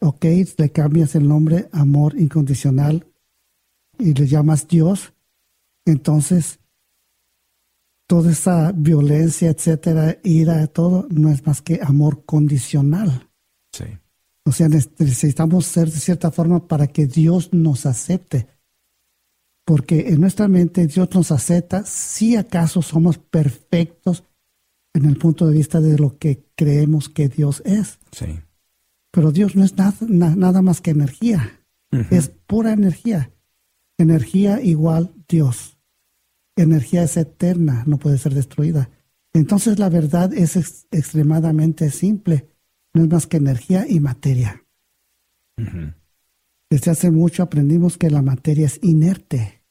[0.00, 0.24] Ok,
[0.58, 3.06] le cambias el nombre amor incondicional
[3.98, 5.12] y le llamas Dios.
[5.86, 6.60] Entonces,
[8.06, 13.28] toda esa violencia, etcétera, ira, todo, no es más que amor condicional.
[13.72, 13.84] Sí.
[14.46, 18.46] O sea, ne- necesitamos ser de cierta forma para que Dios nos acepte.
[19.66, 24.24] Porque en nuestra mente Dios nos acepta si acaso somos perfectos
[24.92, 27.98] en el punto de vista de lo que creemos que Dios es.
[28.12, 28.26] Sí.
[29.10, 31.60] Pero Dios no es nada, na- nada más que energía.
[32.10, 33.30] Es pura energía.
[33.98, 35.73] Energía igual Dios.
[36.56, 38.90] Energía es eterna, no puede ser destruida.
[39.32, 42.48] Entonces la verdad es ex- extremadamente simple.
[42.92, 44.64] No es más que energía y materia.
[46.70, 49.62] Desde hace mucho aprendimos que la materia es inerte.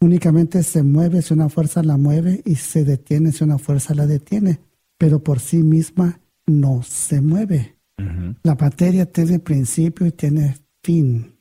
[0.00, 4.06] Únicamente se mueve si una fuerza la mueve y se detiene si una fuerza la
[4.06, 4.60] detiene.
[4.98, 7.78] Pero por sí misma no se mueve.
[8.42, 11.38] La materia tiene principio y tiene fin.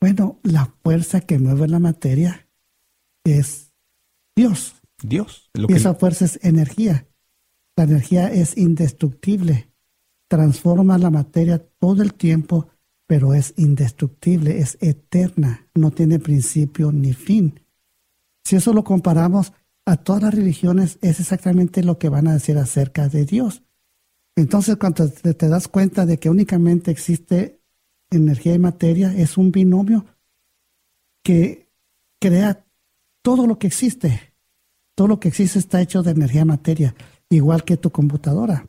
[0.00, 2.41] Bueno, la fuerza que mueve la materia
[3.24, 3.72] es
[4.36, 4.74] Dios.
[5.02, 5.50] Dios.
[5.54, 7.06] Lo Y que, esa fuerza es energía.
[7.76, 9.72] La energía es indestructible.
[10.28, 12.68] Transforma la materia todo el tiempo,
[13.06, 17.60] pero es indestructible, es eterna, no tiene principio ni fin.
[18.44, 19.52] Si eso lo comparamos
[19.84, 23.62] a todas las religiones, es exactamente lo que van a decir acerca de Dios.
[24.36, 27.60] Entonces, cuando te, te das cuenta de que únicamente existe
[28.10, 30.06] energía y materia, es un binomio
[31.22, 31.70] que
[32.18, 32.64] crea
[33.22, 34.34] todo lo que existe.
[34.94, 36.94] Todo lo que existe está hecho de energía y materia,
[37.30, 38.68] igual que tu computadora.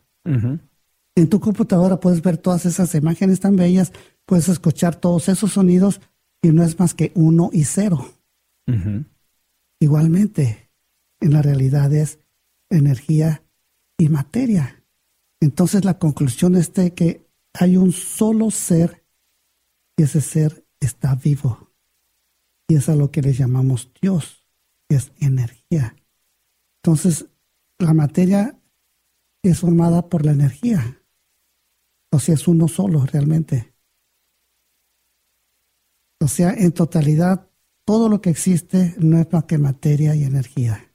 [1.15, 3.91] En tu computadora puedes ver todas esas imágenes tan bellas,
[4.25, 5.99] puedes escuchar todos esos sonidos
[6.41, 8.09] y no es más que uno y cero.
[9.79, 10.71] Igualmente,
[11.19, 12.19] en la realidad es
[12.69, 13.43] energía
[13.97, 14.83] y materia.
[15.41, 19.05] Entonces la conclusión es de que hay un solo ser
[19.97, 21.71] y ese ser está vivo.
[22.67, 24.42] Y es a lo que le llamamos Dios,
[24.95, 25.95] es energía.
[26.84, 27.27] Entonces,
[27.79, 28.60] la materia
[29.41, 31.01] es formada por la energía.
[32.12, 33.73] O sea, es uno solo realmente.
[36.19, 37.49] O sea, en totalidad,
[37.86, 40.93] todo lo que existe no es más que materia y energía.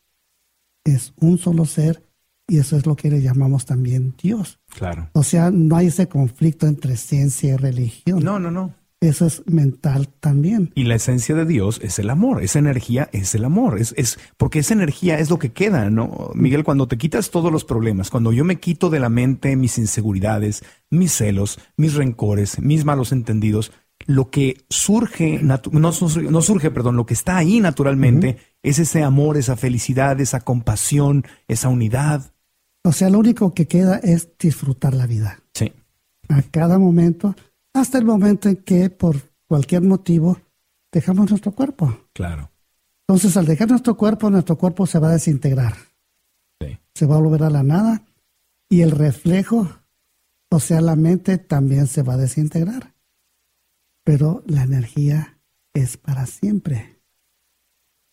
[0.84, 2.08] Es un solo ser
[2.46, 4.58] y eso es lo que le llamamos también Dios.
[4.68, 5.10] Claro.
[5.12, 8.24] O sea, no hay ese conflicto entre ciencia y religión.
[8.24, 8.74] No, no, no.
[9.00, 10.72] Eso es mental también.
[10.74, 14.18] Y la esencia de Dios es el amor, esa energía es el amor, es, es
[14.36, 16.32] porque esa energía es lo que queda, ¿no?
[16.34, 19.78] Miguel, cuando te quitas todos los problemas, cuando yo me quito de la mente mis
[19.78, 23.70] inseguridades, mis celos, mis rencores, mis malos entendidos,
[24.06, 29.36] lo que surge, no, no surge, perdón, lo que está ahí naturalmente es ese amor,
[29.36, 32.32] esa felicidad, esa compasión, esa unidad.
[32.84, 35.42] O sea, lo único que queda es disfrutar la vida.
[35.52, 35.72] Sí,
[36.28, 37.34] A cada momento,
[37.80, 40.38] hasta el momento en que por cualquier motivo
[40.92, 41.98] dejamos nuestro cuerpo.
[42.12, 42.50] claro.
[43.10, 45.74] Entonces, al dejar nuestro cuerpo, nuestro cuerpo se va a desintegrar.
[46.60, 46.78] Sí.
[46.92, 48.04] se va a volver a la nada
[48.68, 49.66] y el reflejo,
[50.50, 52.94] o sea, la mente también se va a desintegrar.
[54.04, 55.38] pero la energía
[55.74, 56.98] es para siempre.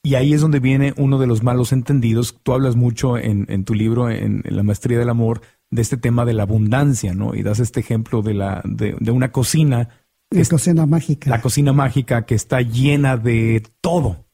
[0.04, 2.38] Y ahí es donde viene uno de los malos entendidos.
[2.44, 5.98] Tú hablas mucho en, en tu libro, en, en, La Maestría del Amor, de este
[5.98, 7.36] tema de la abundancia, ¿no?
[7.36, 9.90] Y das este ejemplo de, la, de, de una cocina.
[10.30, 11.30] La es, cocina mágica.
[11.30, 14.26] La cocina mágica que está llena de todo.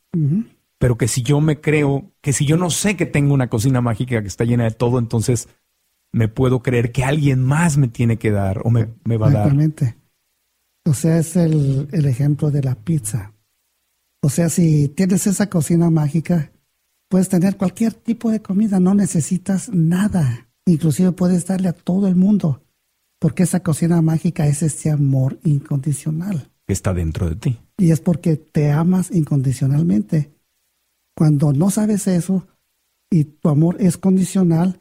[0.78, 3.82] Pero que si yo me creo, que si yo no sé que tengo una cocina
[3.82, 5.48] mágica que está llena de todo, entonces
[6.12, 9.32] me puedo creer que alguien más me tiene que dar o me, me va a
[9.32, 9.48] dar.
[9.48, 9.96] Exactamente.
[10.86, 13.34] O sea, es el, el ejemplo de la pizza.
[14.22, 16.52] O sea, si tienes esa cocina mágica,
[17.08, 20.51] puedes tener cualquier tipo de comida, no necesitas nada.
[20.72, 22.64] Inclusive puedes darle a todo el mundo,
[23.20, 26.50] porque esa cocina mágica es ese amor incondicional.
[26.66, 27.60] Que está dentro de ti.
[27.78, 30.32] Y es porque te amas incondicionalmente.
[31.14, 32.48] Cuando no sabes eso
[33.10, 34.80] y tu amor es condicional,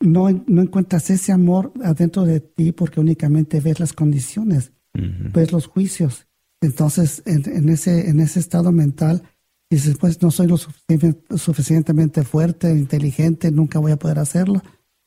[0.00, 5.66] no, no encuentras ese amor adentro de ti porque únicamente ves las condiciones, ves los
[5.66, 6.28] juicios.
[6.60, 9.24] Entonces, en, en ese, en ese estado mental,
[9.68, 14.62] dices, pues no soy lo sufici- suficientemente fuerte, inteligente, nunca voy a poder hacerlo.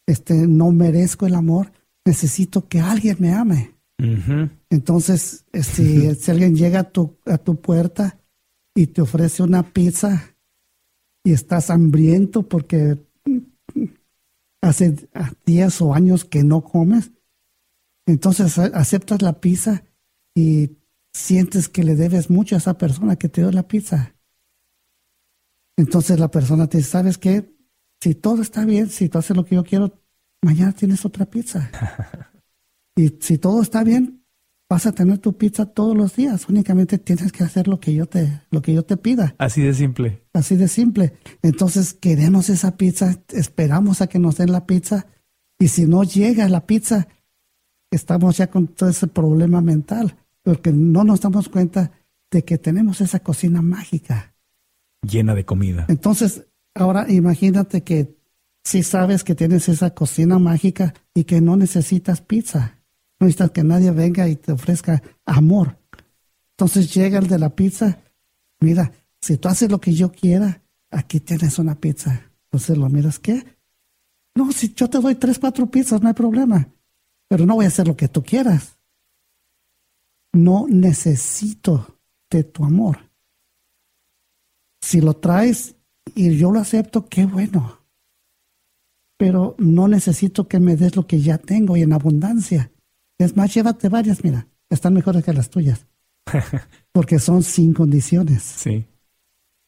[0.08, 1.72] Este, no merezco el amor,
[2.06, 3.76] necesito que alguien me ame.
[4.70, 8.20] Entonces, eh, si, alguien llega a tu, a tu puerta
[8.76, 10.36] y te ofrece una pizza
[11.24, 12.98] y estás hambriento porque
[14.62, 14.96] hace
[15.46, 17.12] días o años que no comes,
[18.06, 19.84] entonces aceptas la pizza
[20.36, 20.78] y
[21.14, 24.16] sientes que le debes mucho a esa persona que te dio la pizza.
[25.76, 27.57] Entonces la persona te dice, ¿sabes qué?
[28.02, 30.00] Si todo está bien, si tú haces lo que yo quiero,
[30.42, 31.72] mañana tienes otra pizza.
[32.98, 34.26] Y si todo está bien,
[34.68, 36.50] vas a tener tu pizza todos los días.
[36.50, 39.36] Únicamente tienes que hacer lo que yo te, lo que yo te pida.
[39.38, 40.24] Así de simple.
[40.34, 41.14] Así de simple.
[41.44, 45.06] Entonces queremos esa pizza, esperamos a que nos den la pizza.
[45.60, 47.08] Y si no llega la pizza,
[47.92, 50.18] estamos ya con todo ese problema mental.
[50.42, 51.92] Porque no nos damos cuenta
[52.32, 54.34] de que tenemos esa cocina mágica.
[55.04, 55.86] Llena de comida.
[55.88, 56.47] Entonces,
[56.78, 58.18] ahora imagínate que
[58.64, 62.80] si sabes que tienes esa cocina mágica y que no necesitas pizza,
[63.20, 65.78] no necesitas que nadie venga y te ofrezca amor.
[66.52, 68.00] Entonces llega el de la pizza,
[68.60, 70.62] mira, si tú haces lo que yo quiera,
[70.92, 72.30] aquí tienes una pizza.
[72.46, 73.46] Entonces lo miras, ¿qué?
[74.36, 76.68] No, si yo te doy tres, cuatro pizzas, no hay problema,
[77.28, 78.78] pero no voy a hacer lo que tú quieras.
[80.34, 83.10] No necesito de tu amor.
[84.82, 85.77] Si lo traes
[86.16, 87.80] y yo lo acepto, qué bueno.
[89.18, 92.72] Pero no necesito que me des lo que ya tengo y en abundancia.
[93.18, 95.88] Es más, llévate varias, mira, están mejores que las tuyas.
[96.92, 98.44] Porque son sin condiciones.
[98.44, 98.86] Sí.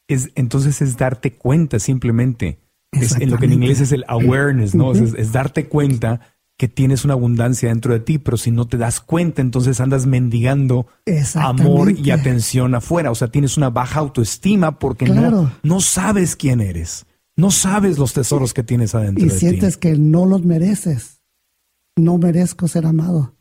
[0.08, 2.60] Es, entonces es darte cuenta simplemente.
[2.92, 4.94] Es, en lo que en inglés es el awareness, ¿no?
[4.94, 6.22] Es darte cuenta
[6.60, 10.06] que tienes una abundancia dentro de ti, pero si no te das cuenta, entonces andas
[10.06, 10.88] mendigando
[11.36, 13.12] amor y atención afuera.
[13.12, 17.06] O sea, tienes una baja autoestima porque no, no sabes quién eres.
[17.38, 19.88] No sabes los tesoros que tienes adentro Y de sientes ti.
[19.88, 21.22] que no los mereces.
[21.96, 23.38] No merezco ser amado.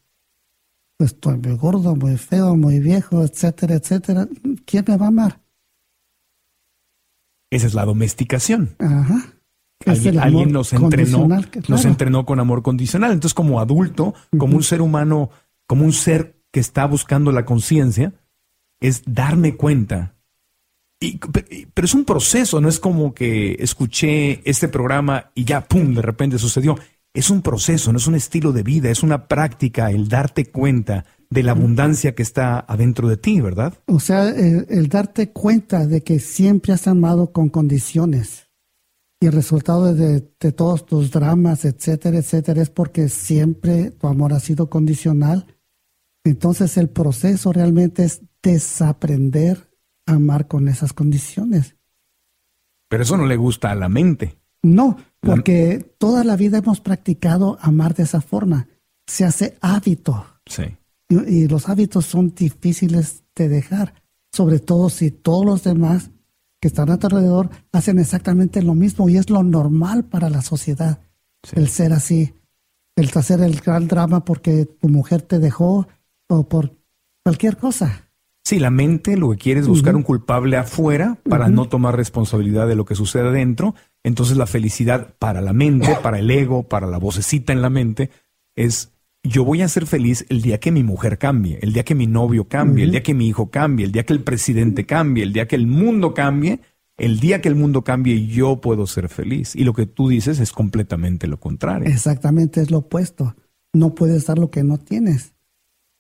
[0.97, 4.29] Pues estoy muy gordo, muy feo, muy viejo, etcétera, etcétera.
[4.65, 5.41] ¿Quién me va a amar?
[7.51, 8.77] Esa es la domesticación.
[8.79, 9.38] Ajá.
[9.87, 11.29] Alguien, nos entrenó,
[11.69, 13.13] nos entrenó con amor condicional.
[13.13, 15.31] Entonces, como adulto, como un ser humano,
[15.67, 18.13] como un ser que está buscando la conciencia,
[18.81, 20.15] es darme cuenta.
[21.01, 25.67] Y- pe- pero es un proceso, no es como que escuché este programa y ya,
[25.67, 26.77] ¡pum!, de repente sucedió.
[27.15, 31.05] Es un proceso, no es un estilo de vida, es una práctica el darte cuenta
[31.31, 33.75] de la abundancia que está adentro de ti, ¿verdad?
[33.87, 38.48] O sea, el, el darte cuenta de que siempre has amado con condiciones.
[39.21, 44.33] Y el resultado de, de todos tus dramas, etcétera, etcétera, es porque siempre tu amor
[44.33, 45.47] ha sido condicional.
[46.25, 49.71] Entonces el proceso realmente es desaprender
[50.07, 51.77] a amar con esas condiciones.
[52.89, 54.39] Pero eso no le gusta a la mente.
[54.63, 58.69] No, porque toda la vida hemos practicado amar de esa forma.
[59.07, 60.27] Se hace hábito.
[60.47, 60.65] Sí.
[61.09, 63.95] Y, y los hábitos son difíciles de dejar,
[64.33, 66.11] sobre todo si todos los demás
[66.61, 70.43] que están a tu alrededor hacen exactamente lo mismo y es lo normal para la
[70.43, 71.01] sociedad.
[71.43, 71.53] Sí.
[71.57, 72.35] El ser así,
[72.97, 75.87] el hacer el gran drama porque tu mujer te dejó
[76.29, 76.75] o por
[77.23, 78.09] cualquier cosa.
[78.45, 82.67] Sí, la mente lo que quiere es buscar un culpable afuera para no tomar responsabilidad
[82.67, 83.75] de lo que sucede adentro.
[84.03, 88.11] Entonces la felicidad para la mente, para el ego, para la vocecita en la mente,
[88.57, 88.95] es
[89.29, 92.07] yo voy a ser feliz el día que mi mujer cambie, el día que mi
[92.07, 95.33] novio cambie, el día que mi hijo cambie, el día que el presidente cambie, el
[95.33, 96.61] día que el mundo cambie,
[96.97, 99.55] el día que el mundo cambie yo puedo ser feliz.
[99.55, 101.89] Y lo que tú dices es completamente lo contrario.
[101.89, 103.37] Exactamente es lo opuesto.
[103.73, 105.35] No puedes dar lo que no tienes.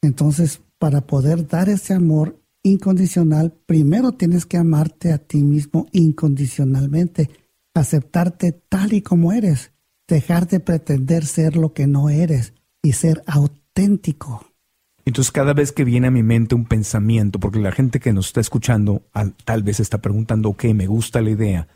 [0.02, 7.30] Entonces, para poder dar ese amor incondicional, primero tienes que amarte a ti mismo incondicionalmente,
[7.74, 9.72] aceptarte tal y como eres,
[10.08, 14.44] dejar de pretender ser lo que no eres y ser auténtico.
[15.04, 18.26] Entonces cada vez que viene a mi mente un pensamiento, porque la gente que nos
[18.26, 19.02] está escuchando
[19.44, 21.68] tal vez está preguntando, ok, me gusta la idea,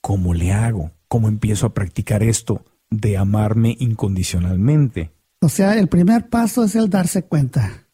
[0.00, 0.90] ¿cómo le hago?
[1.06, 5.12] ¿Cómo empiezo a practicar esto de amarme incondicionalmente?
[5.40, 7.86] O sea, el primer paso es el darse cuenta,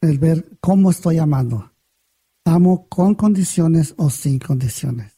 [0.00, 1.72] el ver cómo estoy amando.
[2.44, 5.13] ¿Amo con condiciones o sin condiciones?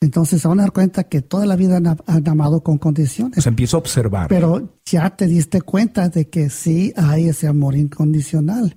[0.00, 3.42] Entonces se van a dar cuenta que toda la vida han, amado con condiciones.
[3.42, 4.28] Se empieza a observar.
[4.28, 8.76] Pero ya te diste cuenta de que sí hay ese amor incondicional.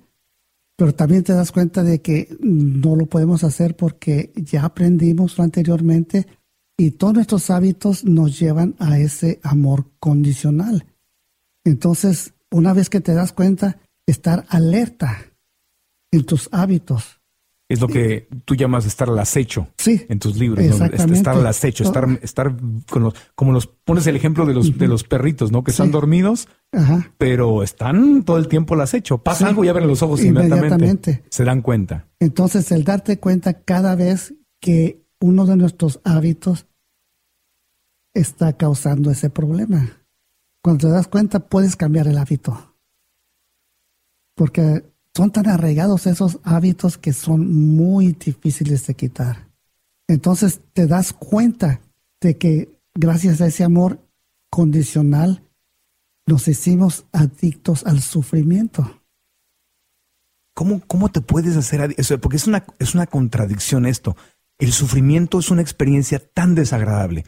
[0.76, 6.26] Pero también te das cuenta de que no lo podemos hacer porque ya aprendimos anteriormente
[6.76, 10.86] y todos nuestros hábitos nos llevan a ese amor condicional.
[11.64, 15.18] Entonces, una vez que te das cuenta, estar alerta
[16.10, 17.21] en tus hábitos
[17.72, 20.62] es lo que tú llamas estar al acecho sí, en tus libros.
[20.62, 22.54] Estar al acecho, estar, estar
[22.90, 25.64] con los, como los pones el ejemplo de los, de los perritos, ¿no?
[25.64, 26.48] Que están dormidos,
[27.16, 29.18] pero están todo el tiempo al acecho.
[29.18, 31.24] Pasa algo y abren los ojos inmediatamente.
[31.30, 32.08] Se dan cuenta.
[32.20, 36.66] Entonces, el darte cuenta cada vez que uno de nuestros hábitos
[38.12, 40.04] está causando ese problema.
[40.62, 42.76] Cuando te das cuenta, puedes cambiar el hábito.
[44.36, 49.48] Porque son tan arraigados esos hábitos que son muy difíciles de quitar.
[50.08, 51.80] Entonces te das cuenta
[52.20, 53.98] de que gracias a ese amor
[54.50, 55.42] condicional
[56.26, 59.02] nos hicimos adictos al sufrimiento.
[60.54, 62.18] ¿Cómo, cómo te puedes hacer eso?
[62.20, 64.16] Porque es una, es una contradicción esto.
[64.58, 67.24] El sufrimiento es una experiencia tan desagradable.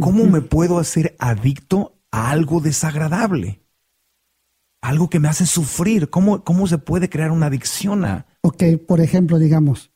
[0.00, 3.60] ¿Cómo me puedo hacer adicto a algo desagradable?
[4.80, 6.10] Algo que me hace sufrir.
[6.10, 8.26] ¿Cómo, cómo se puede crear una adicción a...?
[8.42, 9.92] Ok, por ejemplo, digamos,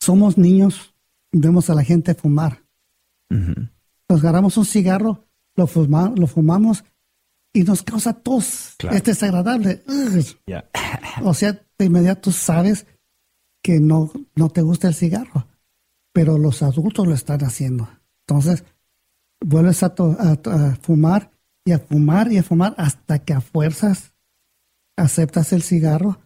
[0.00, 0.94] somos niños
[1.32, 2.62] y vemos a la gente fumar.
[3.28, 5.24] Nos agarramos un cigarro,
[5.56, 5.68] lo,
[6.14, 6.84] lo fumamos
[7.52, 8.76] y nos causa tos.
[8.90, 9.82] Es desagradable.
[11.22, 12.86] o sea, de inmediato sabes
[13.62, 15.48] que no, no te gusta el cigarro,
[16.12, 17.88] pero los adultos lo están haciendo.
[18.28, 18.64] Entonces,
[19.40, 21.32] vuelves a, a fumar
[21.66, 24.14] y a fumar y a fumar hasta que a fuerzas
[24.96, 26.18] aceptas el cigarro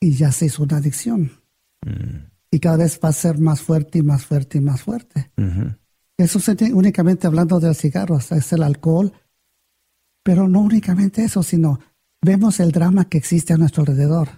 [0.00, 1.30] y ya se hizo una adicción.
[1.86, 2.26] Mm.
[2.50, 5.30] Y cada vez va a ser más fuerte y más fuerte y más fuerte.
[6.18, 9.12] Eso es únicamente hablando del cigarro, es el alcohol,
[10.24, 11.78] pero no únicamente eso, sino
[12.20, 14.28] vemos el drama que existe a nuestro alrededor.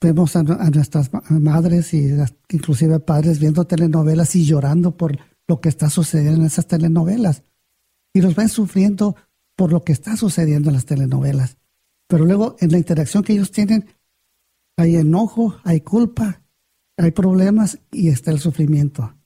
[0.00, 2.12] Vemos a, nuestras madres y
[2.50, 5.16] inclusive padres viendo telenovelas y llorando por
[5.46, 7.44] lo que está sucediendo en esas telenovelas.
[8.12, 9.14] Y los ven sufriendo
[9.58, 11.56] por lo que está sucediendo en las telenovelas.
[12.06, 13.86] Pero luego en la interacción que ellos tienen
[14.76, 16.42] hay enojo, hay culpa,
[16.96, 19.16] hay problemas y está el sufrimiento.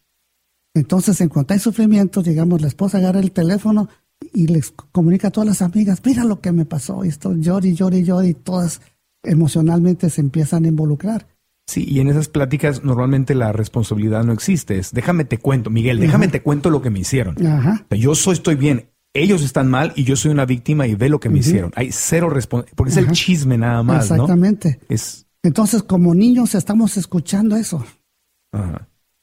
[0.73, 3.91] Entonces, en cuanto hay sufrimiento, digamos, la esposa agarra el teléfono
[4.33, 7.75] y les comunica a todas las amigas, mira lo que me pasó, y esto llori,
[7.75, 8.81] llori, llori, y todas
[9.23, 11.27] emocionalmente se empiezan a involucrar.
[11.67, 14.79] Sí, y en esas pláticas normalmente la responsabilidad no existe.
[14.79, 17.47] Es, déjame te cuento, Miguel, déjame te cuento lo que me hicieron.
[17.47, 17.87] Ajá.
[17.91, 21.21] yo soy, estoy bien ellos están mal y yo soy una víctima y ve lo
[21.21, 21.73] que me hicieron.
[21.75, 24.11] Hay cero responsabilidad, porque es el chisme nada más.
[24.11, 24.81] Exactamente.
[24.89, 25.27] Es...
[25.43, 27.85] Entonces, como niños estamos escuchando eso.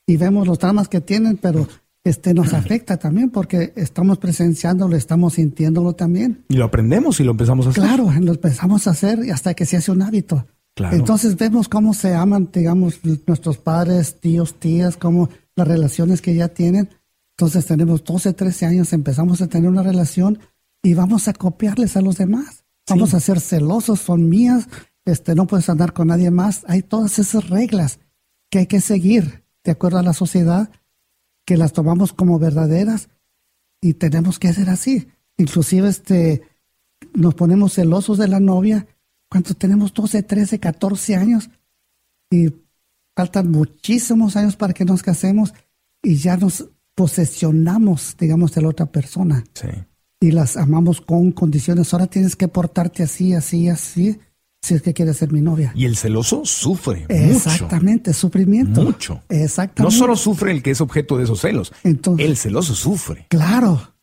[0.06, 1.68] Y vemos los dramas que tienen, pero
[2.04, 6.46] este nos afecta también porque estamos presenciándolo, estamos sintiéndolo también.
[6.50, 7.84] Y lo aprendemos y lo empezamos a hacer.
[7.84, 10.46] Claro, lo empezamos a hacer hasta que se hace un hábito.
[10.76, 10.96] Claro.
[10.96, 16.48] Entonces vemos cómo se aman, digamos, nuestros padres, tíos, tías, cómo las relaciones que ya
[16.48, 16.90] tienen
[17.40, 20.40] entonces tenemos 12, 13 años, empezamos a tener una relación
[20.84, 22.66] y vamos a copiarles a los demás.
[22.90, 24.68] Vamos a ser celosos, son mías,
[25.06, 26.66] este, no puedes andar con nadie más.
[26.68, 28.02] Hay todas esas reglas
[28.50, 30.70] que hay que seguir de acuerdo a la sociedad,
[31.46, 33.08] que las tomamos como verdaderas
[33.80, 35.08] y tenemos que hacer así.
[35.38, 36.42] Inclusive este,
[37.14, 38.86] nos ponemos celosos de la novia
[39.30, 41.50] cuando tenemos 12, 13, 14 años
[42.30, 42.54] y
[43.16, 45.54] faltan muchísimos años para que nos casemos
[46.04, 46.68] y ya nos
[47.00, 49.46] posesionamos, digamos, de la otra persona.
[49.54, 49.70] Sí.
[50.20, 51.94] Y las amamos con condiciones.
[51.94, 54.20] Ahora tienes que portarte así, así, así,
[54.62, 55.72] si es que quieres ser mi novia.
[55.74, 57.06] Y el celoso sufre.
[57.08, 58.84] Exactamente, sufrimiento.
[58.84, 59.22] Mucho.
[59.30, 59.82] Exactamente.
[59.82, 63.28] No solo sufre el que es objeto de esos celos, Entonces, el celoso sufre.
[63.30, 63.94] Claro,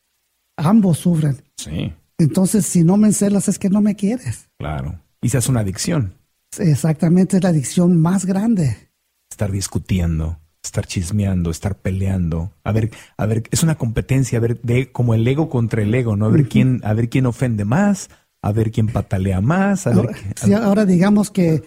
[0.57, 1.43] ambos sufren.
[1.59, 1.93] Sí.
[2.17, 4.49] Entonces, si no me celas es que no me quieres.
[4.59, 5.03] Claro.
[5.21, 6.15] Y se hace una adicción.
[6.59, 8.91] Exactamente, es la adicción más grande.
[9.31, 14.61] Estar discutiendo estar chismeando, estar peleando, a ver, a ver, es una competencia, a ver,
[14.63, 16.27] de como el ego contra el ego, ¿no?
[16.27, 18.11] A ver quién, a ver quién ofende más,
[18.43, 19.87] a ver quién patalea más.
[19.87, 21.63] A ver ahora, qué- a sí, ahora digamos que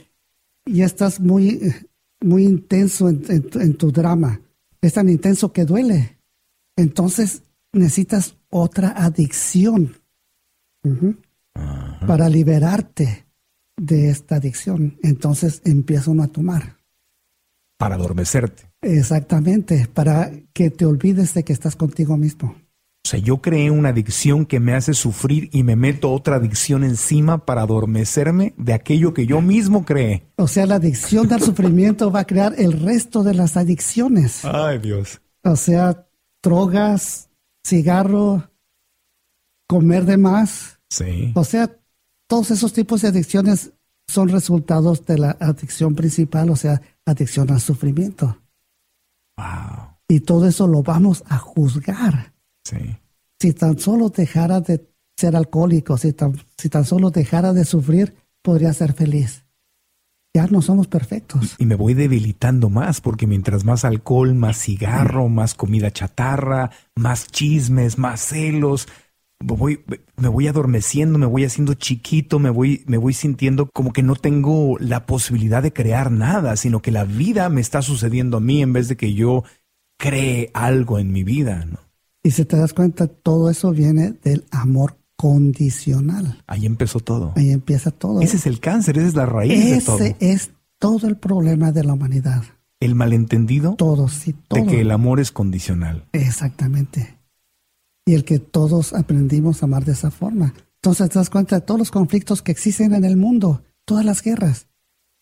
[0.65, 1.59] ya estás muy,
[2.21, 4.39] muy intenso en, en tu- en tu drama.
[4.81, 6.19] Es tan intenso que duele.
[6.77, 7.43] Entonces
[7.73, 9.95] necesitas otra adicción
[12.07, 13.25] para liberarte
[13.77, 14.97] de esta adicción.
[15.03, 16.77] Entonces empieza uno a tomar.
[17.77, 18.68] para adormecerte.
[18.81, 22.55] Exactamente, para que te olvides de que estás contigo mismo.
[23.05, 26.83] O sea, yo creé una adicción que me hace sufrir y me meto otra adicción
[26.83, 30.27] encima para adormecerme de aquello que yo mismo creé.
[30.35, 34.45] O sea, la adicción al sufrimiento va a crear el resto de las adicciones.
[34.45, 35.21] Ay, Dios.
[35.43, 36.07] O sea,
[36.43, 37.29] drogas,
[37.65, 38.51] cigarro,
[39.67, 40.79] comer de más.
[40.89, 41.31] Sí.
[41.35, 41.75] O sea,
[42.27, 43.71] todos esos tipos de adicciones
[44.07, 48.37] son resultados de la adicción principal, o sea, adicción al sufrimiento.
[49.39, 49.95] Wow.
[50.07, 52.33] Y todo eso lo vamos a juzgar.
[52.63, 52.97] Sí.
[53.39, 58.15] Si tan solo dejara de ser alcohólico, si tan, si tan solo dejara de sufrir,
[58.41, 59.45] podría ser feliz.
[60.33, 61.55] Ya no somos perfectos.
[61.57, 67.27] Y me voy debilitando más porque mientras más alcohol, más cigarro, más comida chatarra, más
[67.27, 68.87] chismes, más celos,
[69.43, 69.83] voy,
[70.17, 74.15] me voy adormeciendo, me voy haciendo chiquito, me voy, me voy sintiendo como que no
[74.15, 78.61] tengo la posibilidad de crear nada, sino que la vida me está sucediendo a mí
[78.61, 79.43] en vez de que yo
[79.97, 81.65] cree algo en mi vida.
[81.65, 81.79] ¿no?
[82.23, 86.43] Y si te das cuenta, todo eso viene del amor condicional.
[86.47, 87.33] Ahí empezó todo.
[87.35, 88.21] Ahí empieza todo.
[88.21, 89.97] Ese es el cáncer, esa es la raíz de todo.
[89.97, 92.43] Ese es todo el problema de la humanidad.
[92.79, 94.61] El malentendido Todo, sí, todo.
[94.61, 96.05] de que el amor es condicional.
[96.13, 97.18] Exactamente.
[98.09, 100.55] Y el que todos aprendimos a amar de esa forma.
[100.77, 104.23] Entonces te das cuenta de todos los conflictos que existen en el mundo, todas las
[104.23, 104.67] guerras.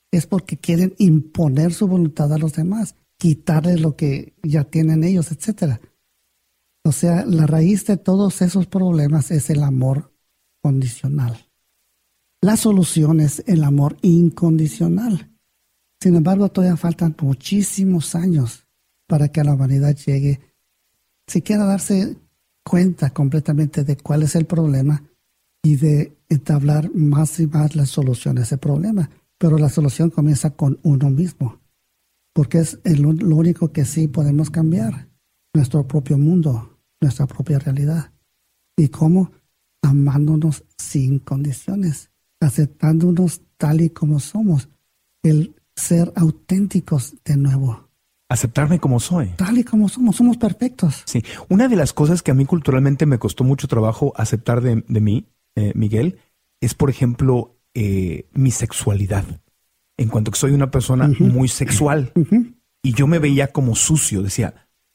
[0.09, 5.33] Es porque quieren imponer su voluntad a los demás, quitarles lo que ya tienen ellos,
[5.33, 5.81] etcétera.
[6.85, 10.13] O sea, la raíz de todos esos problemas es el amor
[10.61, 11.45] condicional.
[12.39, 15.29] La solución es el amor incondicional.
[15.99, 18.65] Sin embargo, todavía faltan muchísimos años
[19.07, 20.39] para que la humanidad llegue
[21.27, 22.15] siquiera darse
[22.67, 25.01] cuenta completamente de cuál es el problema
[25.63, 29.09] y de entablar más y más la solución a ese problema.
[29.37, 31.61] Pero la solución comienza con uno mismo,
[32.33, 35.07] porque es el lo único que sí podemos cambiar,
[35.53, 38.11] nuestro propio mundo, nuestra propia realidad.
[38.75, 39.31] ¿Y cómo?
[39.81, 42.11] Amándonos sin condiciones,
[42.41, 44.69] aceptándonos tal y como somos,
[45.23, 47.86] el ser auténticos de nuevo,
[48.29, 49.27] Aceptarme como soy.
[49.37, 51.01] tal y como somos, somos perfectos.
[51.05, 54.83] Sí, una de las cosas que a mí culturalmente me costó mucho trabajo aceptar de,
[54.87, 56.17] de mí, eh, Miguel,
[56.59, 59.23] es, por ejemplo, eh, mi sexualidad.
[59.97, 62.11] En cuanto que soy una persona muy sexual
[62.83, 64.53] y yo me veía como sucio, decía,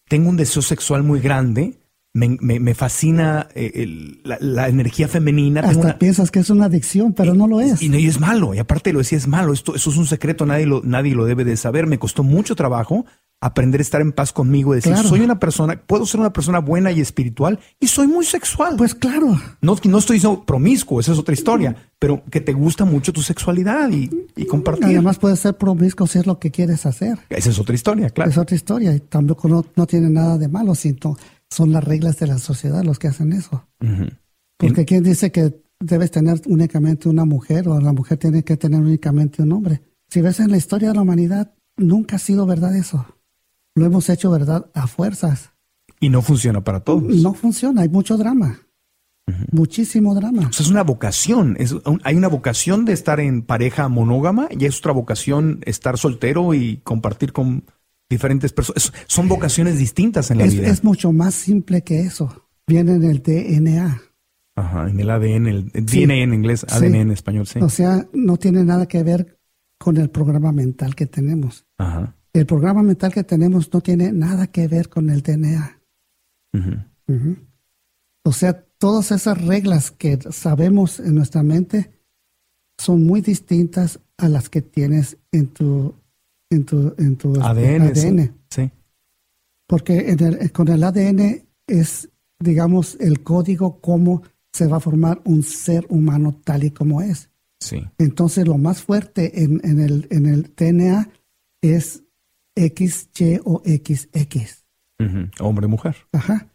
[0.09, 1.79] tengo un deseo sexual muy grande,
[2.15, 5.63] me, me- me fascina eh, el- la, la energía femenina.
[5.63, 7.81] Hasta una- piensas que es una adicción, pero no lo es.
[7.83, 10.07] y, no, y es malo, y aparte lo decía, es malo, esto, eso es un
[10.07, 11.87] secreto, nadie lo, nadie lo debe de saber.
[11.87, 13.07] Me costó mucho trabajo
[13.45, 15.09] aprender a estar en paz conmigo, decir, Claro.
[15.09, 18.77] soy una persona, puedo ser una persona buena y espiritual y soy muy sexual.
[18.79, 22.85] Pues claro, no, no estoy diciendo promiscuo, esa es otra historia, pero que te gusta
[22.85, 24.85] mucho tu sexualidad y, y compartir.
[24.87, 27.19] además puedes ser promiscuo si es lo que quieres hacer.
[27.29, 28.31] esa es otra historia, claro.
[28.31, 31.17] Es otra historia y tampoco no, no tiene nada de malo, sino
[31.51, 33.67] son las reglas de la sociedad los que hacen eso.
[34.57, 38.81] Porque ¿quién dice que debes tener únicamente una mujer o la mujer tiene que tener
[38.81, 39.83] únicamente un hombre?
[40.09, 43.05] Si ves en la historia de la humanidad, nunca ha sido verdad eso.
[43.75, 45.51] Lo hemos hecho verdad a fuerzas.
[46.01, 47.03] Y no funciona para todos.
[47.17, 48.61] No funciona, hay mucho drama.
[49.53, 50.49] Muchísimo drama.
[50.49, 51.57] O sea, es una vocación.
[51.59, 55.97] Es un- hay una vocación de estar en pareja monógama y es otra vocación estar
[55.97, 57.65] soltero y compartir con
[58.11, 58.93] diferentes personas.
[59.07, 60.67] Son vocaciones distintas en la Es, vida.
[60.69, 62.49] es mucho más simple que eso.
[62.67, 64.03] Viene en el DNA.
[64.57, 66.01] Ajá, en el ADN, el, el Sí.
[66.05, 66.75] DNA en inglés, Sí.
[66.75, 67.59] ADN en español, sí.
[67.61, 69.39] O sea, no tiene nada que ver
[69.79, 71.65] con el programa mental que tenemos.
[71.79, 72.17] Ajá.
[72.33, 75.81] El programa mental que tenemos no tiene nada que ver con el DNA.
[78.25, 81.91] O sea, todas esas reglas que sabemos en nuestra mente
[82.79, 85.95] son muy distintas a las que tienes en tu
[86.51, 87.83] en tu en tu ADN.
[87.83, 88.35] ADN.
[88.51, 88.71] sí.
[89.67, 92.09] Porque en el- con el ADN es,
[92.39, 94.23] digamos, el código cómo
[94.53, 97.31] se va a formar un ser humano tal y como es.
[97.59, 97.79] Sí.
[97.97, 101.09] Entonces, lo más fuerte en, en el, en el DNA
[101.63, 102.03] es
[102.57, 104.65] XY o XX.
[105.01, 105.31] Ujú.
[105.41, 105.97] Hombre, mujer.
[106.13, 106.49] Ajá.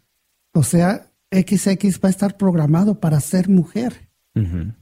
[0.54, 4.08] O sea, XX va a estar programado para ser mujer.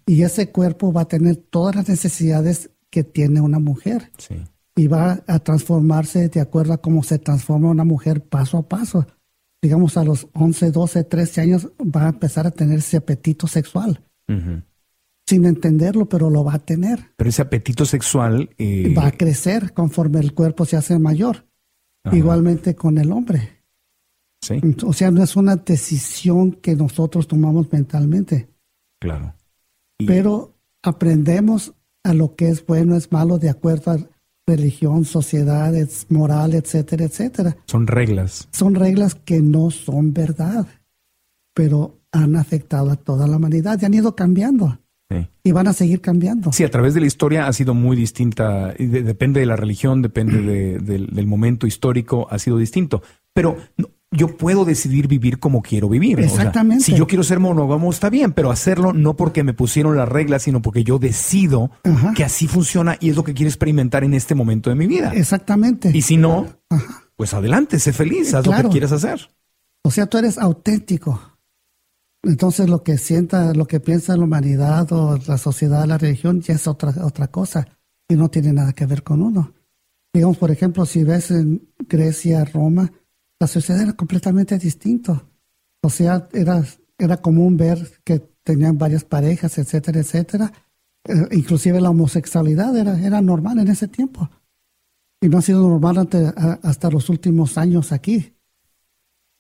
[0.05, 4.11] Y ese cuerpo va a tener todas las necesidades que tiene una mujer.
[4.19, 4.45] Sí.
[4.77, 9.07] Y va a transformarse de acuerdo a cómo se transforma una mujer paso a paso.
[9.63, 14.03] Digamos, a los 11, 12, 13 años va a empezar a tener ese apetito sexual.
[15.27, 17.13] Sin entenderlo, pero lo va a tener.
[17.17, 18.51] Pero ese apetito sexual...
[18.59, 21.47] eh, Va a crecer conforme el cuerpo se hace mayor.
[22.05, 22.17] Ajá.
[22.17, 23.51] Igualmente con el hombre.
[24.41, 28.49] Sí, O sea, no es una decisión que nosotros tomamos mentalmente,
[29.01, 29.35] claro.
[29.99, 31.73] Y- pero aprendemos
[32.05, 33.99] a lo que es bueno, es malo, de acuerdo a
[34.47, 35.75] religión, sociedad,
[36.09, 37.57] moral, etcétera, etcétera.
[37.67, 38.47] Son reglas.
[38.53, 40.69] Son reglas que no son verdad,
[41.53, 44.79] pero han afectado a toda la humanidad y han ido cambiando
[45.11, 45.29] Sí.
[45.45, 46.51] y van a seguir cambiando.
[46.53, 48.75] Sí, a través de la historia ha sido muy distinta.
[48.77, 53.03] de- depende de la religión, depende de- del, del momento histórico, ha sido distinto.
[53.33, 56.19] Pero no, yo puedo decidir vivir como quiero vivir.
[56.19, 56.83] O sea, Exactamente.
[56.85, 60.43] si yo quiero ser monógamo, está bien, pero hacerlo no porque me pusieron las reglas,
[60.43, 62.13] sino porque yo decido Ajá.
[62.15, 65.13] que así funciona y es lo que quiero experimentar en este momento de mi vida.
[65.15, 65.91] Exactamente.
[65.95, 66.47] Y si no,
[67.15, 69.29] pues adelante, sé feliz, haz lo que quieras hacer.
[69.85, 71.21] O sea, tú eres auténtico.
[72.27, 76.55] Entonces lo que sienta, lo que piensa la humanidad o la sociedad, la religión, ya
[76.55, 77.67] es otra, otra cosa
[78.09, 79.55] y no tiene nada que ver con uno.
[80.13, 82.93] Digamos, por ejemplo, si ves en Grecia, Roma,
[83.39, 85.31] la sociedad era completamente distinto.
[85.83, 86.65] O sea, era,
[86.99, 90.53] era común ver que tenían varias parejas, etcétera, etcétera.
[91.05, 94.29] Eh, inclusive la homosexualidad era, era normal en ese tiempo.
[95.21, 98.37] Y no ha sido normal ante- hasta los últimos años aquí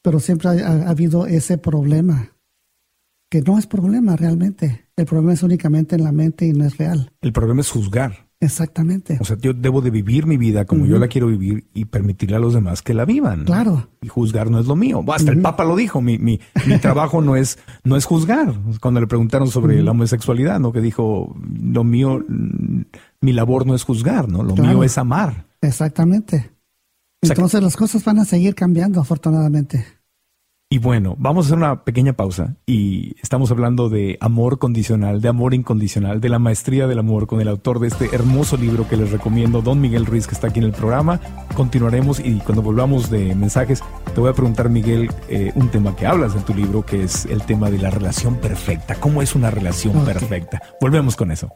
[0.07, 2.33] pero siempre ha habido ese problema,
[3.45, 4.87] que no es problema realmente.
[4.97, 7.13] El problema es únicamente en la mente y no es real.
[7.21, 8.27] El problema es juzgar.
[8.39, 9.17] Exactamente.
[9.21, 12.37] O sea, yo debo de vivir mi vida como yo la quiero vivir y permitirle
[12.37, 13.45] a los demás que la vivan.
[13.45, 13.89] Claro.
[14.03, 15.03] Y juzgar no es lo mío.
[15.11, 16.03] Hasta el Papa lo dijo.
[16.03, 18.55] Mi, mi, mi trabajo no es, no es juzgar.
[18.81, 20.71] Cuando le preguntaron sobre la homosexualidad, ¿no?
[20.73, 22.23] Que dijo, lo mío,
[23.23, 24.43] mi labor no es juzgar, ¿no?
[24.43, 24.71] Lo Claro.
[24.71, 25.47] mío es amar.
[25.63, 26.51] Exactamente.
[27.23, 29.85] O sea, Entonces las cosas van a seguir cambiando, afortunadamente.
[30.69, 35.29] Y bueno, vamos a hacer una pequeña pausa y estamos hablando de amor condicional, de
[35.29, 38.97] amor incondicional, de la maestría del amor con el autor de este hermoso libro que
[38.97, 41.21] les recomiendo, Don Miguel Ruiz, que está aquí en el programa.
[41.55, 43.81] Continuaremos y cuando volvamos de mensajes,
[44.13, 47.27] te voy a preguntar, Miguel, eh, un tema que hablas en tu libro, que es
[47.27, 48.97] el tema de la relación perfecta.
[48.97, 50.61] ¿Cómo es una relación perfecta?
[50.81, 51.49] Volvemos con eso.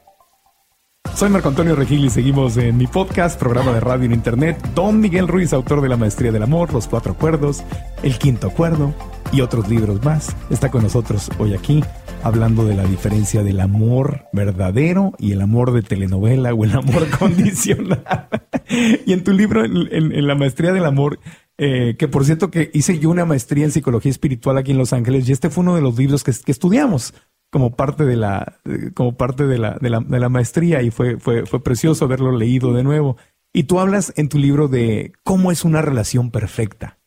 [1.14, 4.56] Soy Marco Antonio Regil y seguimos en mi podcast, programa de radio en internet.
[4.74, 7.62] Don Miguel Ruiz, autor de La Maestría del Amor, Los Cuatro Acuerdos,
[8.02, 8.94] El Quinto Acuerdo
[9.30, 11.84] y otros libros más, está con nosotros hoy aquí
[12.22, 17.08] hablando de la diferencia del amor verdadero y el amor de telenovela o el amor
[17.18, 18.28] condicional.
[19.06, 21.18] y en tu libro, en, en- en La Maestría del Amor,
[21.58, 24.94] eh, que por cierto que hice yo una maestría en psicología espiritual aquí en Los
[24.94, 27.12] Ángeles y este fue uno de los libros que, que estudiamos
[27.50, 28.58] como parte de la
[28.94, 32.36] como parte de la, de la, de la maestría y fue, fue, fue precioso haberlo
[32.36, 33.16] leído de nuevo.
[33.52, 36.98] Y tú hablas en tu libro de cómo es una relación perfecta.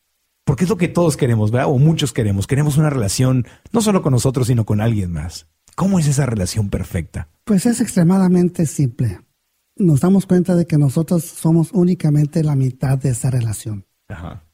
[0.44, 1.70] Porque es lo que todos queremos, ¿verdad?
[1.70, 2.46] O muchos queremos.
[2.46, 5.48] Queremos una relación no solo con nosotros, sino con alguien más.
[5.74, 7.28] ¿Cómo es esa relación perfecta?
[7.44, 9.20] Pues es extremadamente simple.
[9.76, 14.44] Nos damos cuenta de que nosotros somos únicamente la mitad de esa relación Ajá.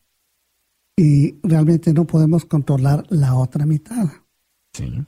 [0.97, 4.07] y realmente no podemos controlar la otra mitad.
[4.73, 5.05] Sí.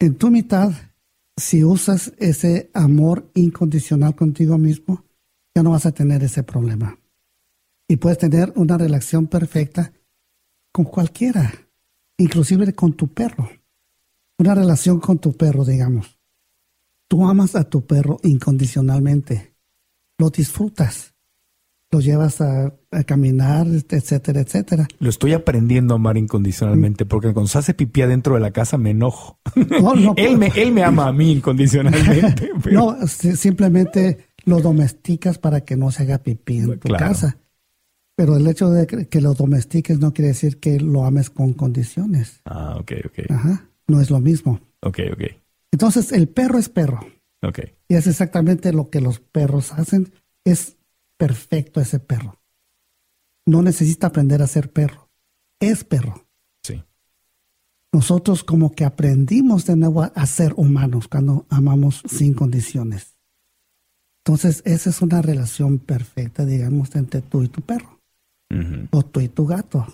[0.00, 0.72] En tu mitad,
[1.36, 5.04] si usas ese amor incondicional contigo mismo,
[5.54, 6.98] ya no vas a tener ese problema.
[7.88, 9.92] Y puedes tener una relación perfecta
[10.72, 11.52] con cualquiera,
[12.16, 13.50] inclusive con tu perro.
[14.38, 16.20] Una relación con tu perro, digamos.
[17.08, 19.56] Tú amas a tu perro incondicionalmente.
[20.16, 21.14] Lo disfrutas.
[21.90, 24.86] Lo llevas a, a caminar, etcétera, etcétera.
[24.98, 28.76] Lo estoy aprendiendo a amar incondicionalmente porque cuando se hace pipí adentro de la casa
[28.76, 29.38] me enojo.
[29.56, 32.50] No, no, él, me, él me ama a mí incondicionalmente.
[32.62, 37.06] pero- No, si- simplemente lo domesticas para que no se haga pipí en tu Claro.
[37.06, 37.38] casa.
[38.16, 41.52] Pero el hecho de que que lo domestiques no quiere decir que lo ames con
[41.54, 42.40] condiciones.
[42.44, 43.30] Ah, ok, ok.
[43.30, 44.60] Ajá, no es lo mismo.
[44.82, 45.22] Ok, ok.
[45.72, 47.00] Entonces, el perro es perro.
[47.42, 47.60] Ok.
[47.88, 50.10] Y es exactamente lo que los perros hacen.
[50.44, 50.77] Es
[51.18, 52.40] perfecto ese perro.
[53.44, 55.10] No necesita aprender a ser perro.
[55.60, 56.26] Es perro.
[56.62, 56.82] Sí.
[57.92, 63.16] Nosotros como que aprendimos de nuevo a- ser humanos cuando amamos sin condiciones.
[64.24, 68.00] Entonces, esa es una relación perfecta, digamos, entre tú y tu perro,
[68.90, 69.86] o tú y tu gato.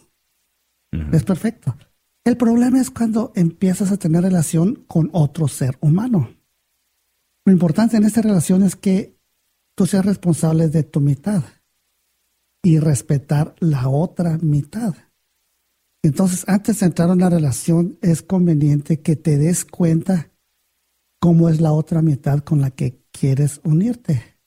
[1.12, 1.76] Es perfecto.
[2.24, 6.34] El problema es cuando empiezas a tener relación con otro ser humano.
[7.44, 9.13] Lo importante en esta relación es que
[9.74, 11.42] tú seas responsable de tu mitad
[12.62, 14.94] y respetar la otra mitad.
[16.02, 20.30] Entonces, antes de entrar en una relación, es conveniente que te des cuenta
[21.20, 24.38] cómo es la otra mitad con la que quieres unirte.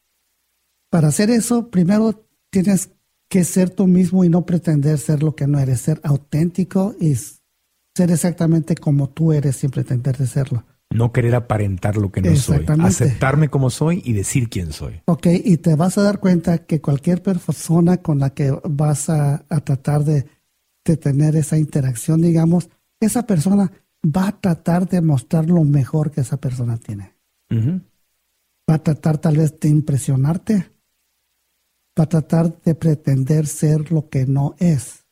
[0.91, 2.91] Para hacer eso, primero tienes
[3.29, 7.15] que ser tú mismo y no pretender ser lo que no eres, ser auténtico y
[7.15, 10.63] ser exactamente como tú eres sin pretender de serlo.
[10.89, 12.65] No querer aparentar lo que no soy.
[12.79, 15.01] Aceptarme como soy y decir quién soy.
[15.05, 19.45] Ok, y te vas a dar cuenta que cualquier persona con la que vas a,
[19.49, 20.25] a tratar de,
[20.85, 22.69] de tener esa interacción, digamos,
[22.99, 23.71] esa persona
[24.05, 27.15] va a tratar de mostrar lo mejor que esa persona tiene.
[28.69, 30.71] Va a tratar tal vez de impresionarte.
[31.99, 35.05] Va a tratar de pretender ser lo que no es.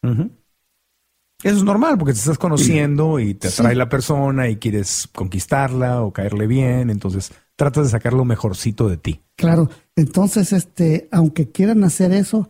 [1.43, 3.77] Eso es normal porque te estás conociendo y te atrae Sí.
[3.77, 6.89] la persona y quieres conquistarla o caerle bien.
[6.89, 9.21] Entonces tratas de sacar lo mejorcito de ti.
[9.37, 12.49] Claro, entonces, este, aunque quieran hacer eso,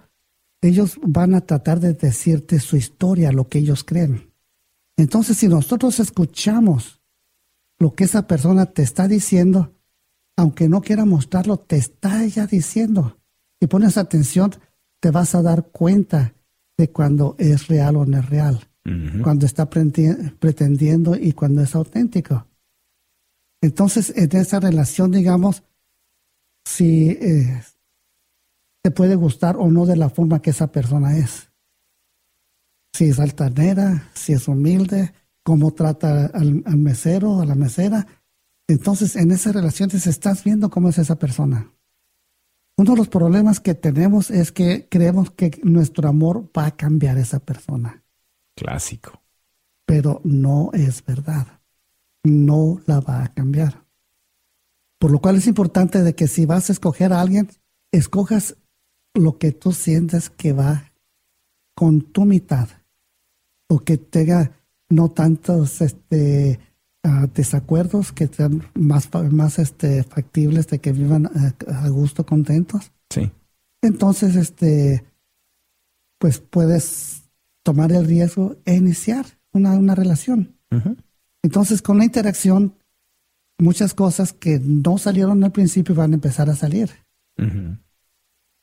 [0.62, 4.32] ellos van a tratar de decirte su historia, lo que ellos creen.
[4.98, 7.02] Entonces, si nosotros escuchamos
[7.80, 9.74] lo que esa persona te está diciendo,
[10.38, 13.18] aunque no quiera mostrarlo, te está ya diciendo.
[13.60, 14.56] Si pones atención,
[15.02, 16.34] te vas a dar cuenta
[16.78, 18.68] de cuando es real o no es real,
[19.24, 22.46] Cuando está pretendi- pretendiendo y cuando es auténtico.
[23.62, 25.64] Entonces, en esa relación, digamos,
[26.64, 27.64] si eh,
[28.84, 31.52] te puede gustar o no de la forma que esa persona es.
[32.94, 38.06] Si es altanera, si es humilde, cómo trata al, al mesero, a la mesera.
[38.68, 41.72] Entonces, en esas relaciones estás viendo cómo es esa persona.
[42.78, 47.18] Uno de los problemas que tenemos es que creemos que nuestro amor va a cambiar
[47.18, 48.04] a esa persona,
[48.56, 49.22] Clásico.
[49.88, 51.62] pero no es verdad.
[52.24, 53.86] No la va a cambiar.
[55.00, 57.50] Por lo cual es importante de que si vas a escoger a alguien,
[57.92, 58.56] escojas
[59.14, 60.92] lo que tú sientes que va
[61.76, 62.68] con tu mitad
[63.70, 64.52] o que tenga
[64.90, 66.60] no tantos este
[67.04, 71.54] ah, desacuerdos que sean más más este factibles de que vivan ah,
[71.84, 73.32] a gusto contentos Sí.
[73.82, 75.04] entonces este
[76.20, 77.25] pues puedes
[77.66, 80.58] tomar el riesgo e iniciar una, una relación
[81.42, 82.76] entonces con la interacción
[83.58, 86.92] muchas cosas que no salieron al principio van a empezar a salir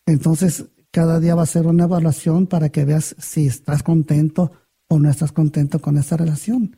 [0.07, 4.53] entonces, cada día va a ser una evaluación para que veas si estás contento
[4.89, 6.77] o no estás contento con esa relación.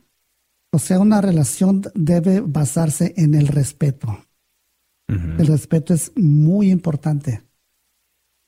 [0.71, 4.25] O sea, una relación debe basarse en el respeto.
[5.07, 7.43] El respeto es muy importante.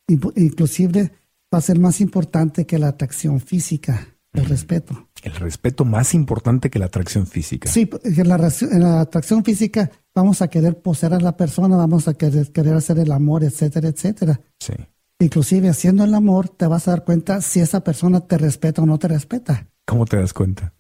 [0.08, 1.12] Inclusive
[1.54, 5.08] va a ser más importante que la atracción física, el respeto.
[5.24, 7.70] El respeto más importante que la atracción física.
[7.70, 11.76] Sí, en la, raci- en la atracción física vamos a querer poseer a la persona,
[11.78, 14.40] vamos a querer, querer hacer el amor, etcétera, etcétera.
[14.60, 14.74] Sí.
[15.20, 18.86] Inclusive haciendo el amor te vas a dar cuenta si esa persona te respeta o
[18.86, 20.74] no te respeta ¿Cómo te das cuenta?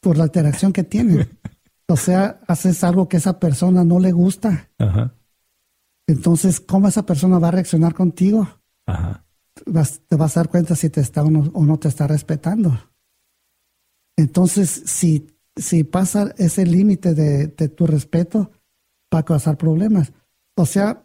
[0.00, 1.28] por la interacción que tienen.
[1.88, 4.70] O sea, haces algo que esa persona no le gusta.
[4.78, 5.14] Ajá.
[6.06, 8.48] Entonces, ¿cómo esa persona va a reaccionar contigo?
[8.86, 9.21] Ajá.
[9.66, 12.06] Vas- te vas a dar cuenta si te está o no, o no te está
[12.06, 12.78] respetando.
[14.16, 15.26] Entonces, si,
[15.56, 18.50] si pasa ese límite de, de tu respeto,
[19.14, 20.12] va a causar problemas.
[20.56, 21.04] O sea,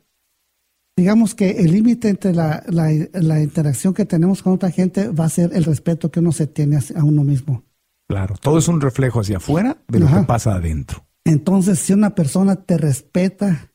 [0.97, 5.25] digamos que el límite entre la, la, la interacción que tenemos con otra gente va
[5.25, 7.63] a ser el respeto que uno se tiene a uno mismo.
[8.09, 8.35] Claro.
[8.41, 10.21] Todo es un reflejo hacia afuera de lo Ajá.
[10.21, 11.05] que pasa adentro.
[11.25, 13.71] Entonces, si una persona te respeta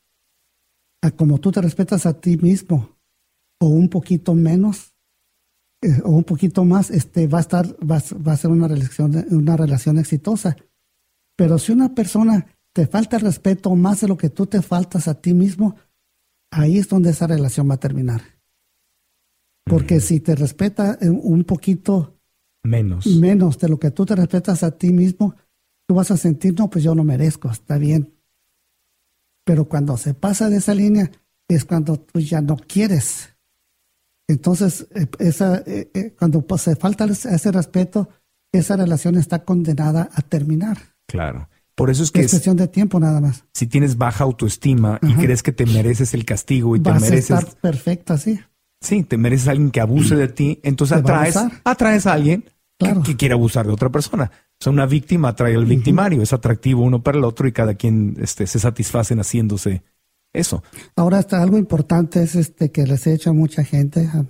[1.03, 2.97] a como tú te respetas a ti mismo,
[3.63, 4.93] o un poquito menos,
[5.81, 9.25] eh, o un poquito más, este, va a estar, va, va a ser una relación,
[9.31, 10.55] una relación exitosa.
[11.37, 15.21] Pero si una persona te falta respeto más de lo que tú te faltas a
[15.21, 15.75] ti mismo,
[16.51, 18.21] ahí es donde esa relación va a terminar.
[19.65, 22.19] Porque si te respeta eh, un poquito
[22.63, 23.07] Menos.
[23.07, 25.35] menos de lo que tú te respetas a ti mismo,
[25.87, 28.13] tú vas a sentir, no, pues yo lo merezco, está bien.
[29.45, 31.11] Pero cuando se pasa de esa línea,
[31.47, 33.32] es cuando tú ya no quieres.
[34.33, 38.09] Entonces, eh, esa, eh, eh, cuando pues, se falta ese respeto,
[38.51, 40.77] esa relación está condenada a terminar.
[41.07, 41.49] Claro.
[41.75, 43.45] Por eso es que Es es- cuestión de tiempo nada más.
[43.53, 47.05] si tienes baja autoestima y crees que te mereces el castigo y te Vas a
[47.05, 48.39] mereces, estar perfecta, sí.
[48.81, 52.13] sí, te mereces a alguien que abuse de ti, entonces va a atraes, atraes a
[52.13, 52.51] alguien que-
[52.85, 53.01] Claro.
[53.03, 54.29] que, quiere abusar de otra persona.
[54.59, 57.73] O sea, una víctima atrae al victimario, es atractivo uno para el otro y cada
[57.73, 59.81] quien este, se satisfacen haciéndose
[60.33, 60.63] eso.
[60.95, 64.25] Ahora está algo importante es este que les he hecho a mucha gente, a-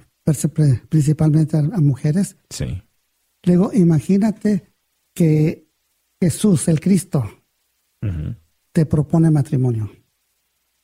[0.90, 2.82] principalmente a- a mujeres, Sí.
[3.46, 4.72] Luego, imagínate
[5.14, 5.68] que
[6.22, 7.30] Jesús, el Cristo,
[8.72, 9.92] te propone matrimonio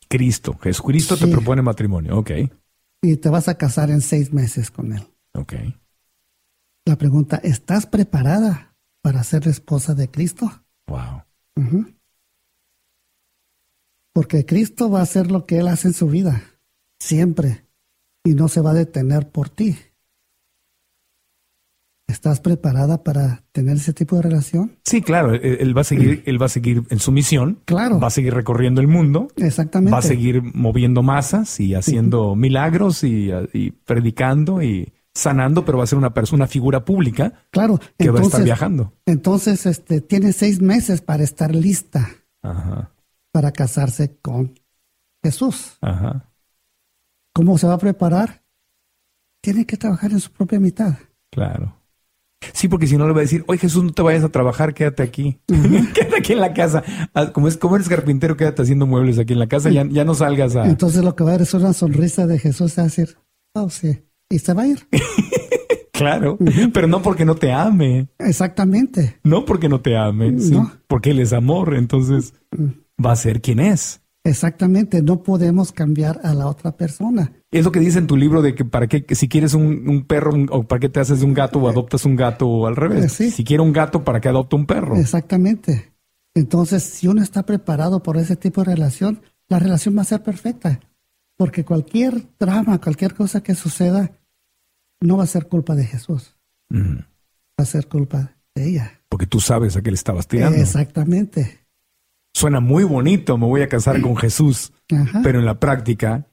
[0.09, 1.31] Cristo, Jesucristo te Sí.
[1.31, 2.17] propone matrimonio.
[2.17, 2.31] Ok,
[3.01, 5.03] y te vas a casar en seis meses con él.
[5.33, 5.53] ok.
[6.85, 10.49] La pregunta, ¿estás preparada para ser la esposa de Cristo?
[10.87, 11.23] Wow.
[11.55, 11.85] Ujú.
[14.19, 16.43] Porque Cristo va a hacer lo que Él hace en su vida,
[16.99, 17.63] siempre,
[18.25, 19.77] y no se va a detener por ti.
[22.05, 24.77] ¿Estás preparada para tener ese tipo de relación?
[24.83, 27.61] Sí, claro, él, él va a seguir, él va a seguir en su misión.
[27.63, 27.97] Claro.
[28.01, 29.29] Va a seguir recorriendo el mundo.
[29.37, 29.93] Exactamente.
[29.93, 35.85] Va a seguir moviendo masas y haciendo milagros y, y predicando y sanando, pero va
[35.85, 37.79] a ser una persona, una figura pública Claro.
[37.97, 38.91] que va a estar viajando.
[39.05, 42.09] Entonces, este, tiene seis meses para estar lista
[42.41, 42.91] Ajá,
[43.31, 44.59] para casarse con
[45.23, 45.77] Jesús.
[45.81, 46.25] ajá.
[47.33, 48.43] ¿Cómo se va a preparar?
[49.41, 50.95] Tiene que trabajar en su propia mitad.
[51.31, 51.75] Claro.
[52.53, 54.73] Sí, porque si no le va a decir, oye Jesús, no te vayas a trabajar,
[54.73, 55.39] quédate aquí.
[55.47, 56.83] quédate aquí en la casa.
[57.13, 60.03] Ah, Como, es, como eres carpintero, quédate haciendo muebles aquí en la casa, ya, ya
[60.05, 60.65] no salgas a...
[60.65, 63.17] Entonces lo que va a ver es una sonrisa de Jesús a decir,
[63.53, 64.87] oh sí, y se va a ir.
[65.91, 66.37] Claro,
[66.73, 69.19] pero no porque no te ame, Exactamente.
[69.25, 70.71] no porque no te ame, sí, No.
[70.87, 72.33] porque él es amor, entonces
[73.03, 74.01] va a ser quien es.
[74.25, 75.01] Exactamente.
[75.01, 77.31] No podemos cambiar a la otra persona.
[77.51, 80.05] Es lo que dice en tu libro de que para qué, si quieres un, un
[80.05, 82.67] perro un- o para qué te haces de un gato o adoptas un gato o
[82.67, 83.05] al revés.
[83.05, 83.31] Eh, sí.
[83.31, 84.97] Si quiero un gato, ¿para qué adopto un perro?
[84.97, 85.93] Exactamente.
[86.35, 90.21] Entonces, si uno está preparado por ese tipo de relación, la relación va a ser
[90.21, 90.79] perfecta.
[91.37, 94.11] Porque cualquier drama, cualquier cosa que suceda,
[95.01, 96.35] no va a ser culpa de Jesús.
[96.71, 97.07] Va
[97.57, 99.01] a ser culpa de ella.
[99.09, 100.57] Porque tú sabes a qué le estabas tirando.
[100.57, 101.58] Exactamente.
[102.39, 104.71] Suena muy bonito, me voy a casar con Jesús.
[104.91, 105.19] Ajá.
[105.23, 106.25] Pero en la práctica,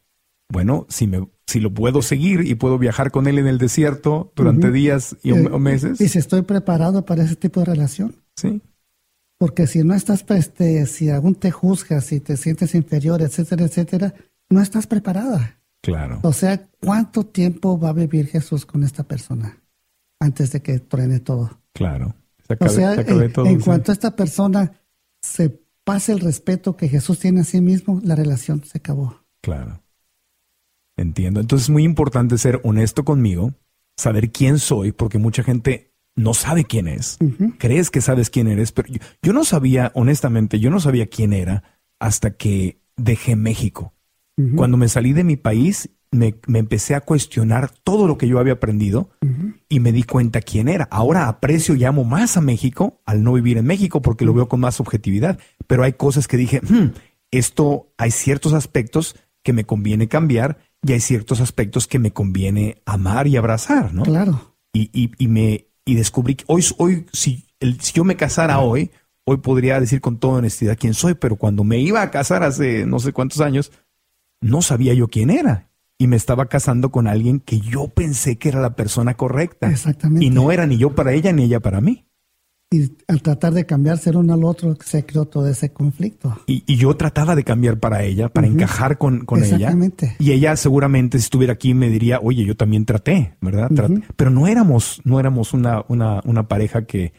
[0.49, 4.33] bueno, si me, si lo puedo seguir y puedo viajar con él en el desierto
[4.37, 7.67] durante días y, o- Eh, o meses, Y si estoy preparado para ese tipo de
[7.67, 8.15] relación.
[8.37, 8.63] sí,
[9.39, 14.15] Porque si no estás, este, si aún te juzgas, si te sientes inferior, etcétera, etcétera,
[14.49, 15.59] no estás preparada.
[15.83, 19.59] claro, O sea, ¿cuánto tiempo va a vivir Jesús con esta persona
[20.21, 21.61] antes de que truene todo?
[21.75, 22.15] claro.
[22.47, 23.65] Se O acabe- sea, se acabe en, todo, en sí.
[23.65, 24.71] cuanto esta persona
[25.21, 29.23] se pase el respeto que Jesús tiene a sí mismo, la relación se acabó.
[29.41, 29.85] Claro.
[30.97, 31.39] Entiendo.
[31.39, 33.55] Entonces es muy importante ser honesto conmigo,
[33.97, 37.19] saber quién soy, porque mucha gente no sabe quién es.
[37.59, 41.33] Crees que sabes quién eres, pero yo, yo no sabía, honestamente, yo no sabía quién
[41.33, 41.63] era
[42.01, 43.95] hasta que dejé México.
[44.55, 48.39] Cuando me salí de mi país, me, me empecé a cuestionar todo lo que yo
[48.39, 49.11] había aprendido
[49.69, 50.87] y me di cuenta quién era.
[50.91, 54.49] Ahora aprecio y amo más a México al no vivir en México porque lo veo
[54.49, 55.39] con más objetividad.
[55.67, 56.93] Pero hay cosas que dije, "Hmm,
[57.31, 62.83] esto, hay ciertos aspectos que me conviene cambiar y hay ciertos aspectos que me conviene
[62.87, 64.03] amar y abrazar, ¿no?
[64.05, 64.55] Claro.
[64.73, 68.59] y, y, y me y descubrí que hoy, hoy si, el- si yo me casara
[68.61, 68.91] hoy,
[69.25, 72.85] hoy podría decir con toda honestidad quién soy, pero cuando me iba a casar hace
[72.87, 73.73] no sé cuántos años,
[74.41, 75.69] no sabía yo quién era.
[75.99, 79.71] Y me estaba casando con alguien que yo pensé que era la persona correcta.
[79.71, 80.27] Exactamente.
[80.27, 82.07] Y no era ni yo para ella ni ella para mí.
[82.69, 86.37] Y al tratar de cambiarse el uno al otro, se creó todo ese conflicto.
[86.47, 89.55] Y, y yo trataba de cambiar para ella, para encajar con, con ella.
[89.55, 90.17] Exactamente.
[90.19, 93.71] Y ella seguramente si estuviera aquí me diría, oye, yo también traté, ¿verdad?
[93.71, 94.03] Traté.
[94.17, 97.13] Pero no éramos, no éramos una, una, una pareja que,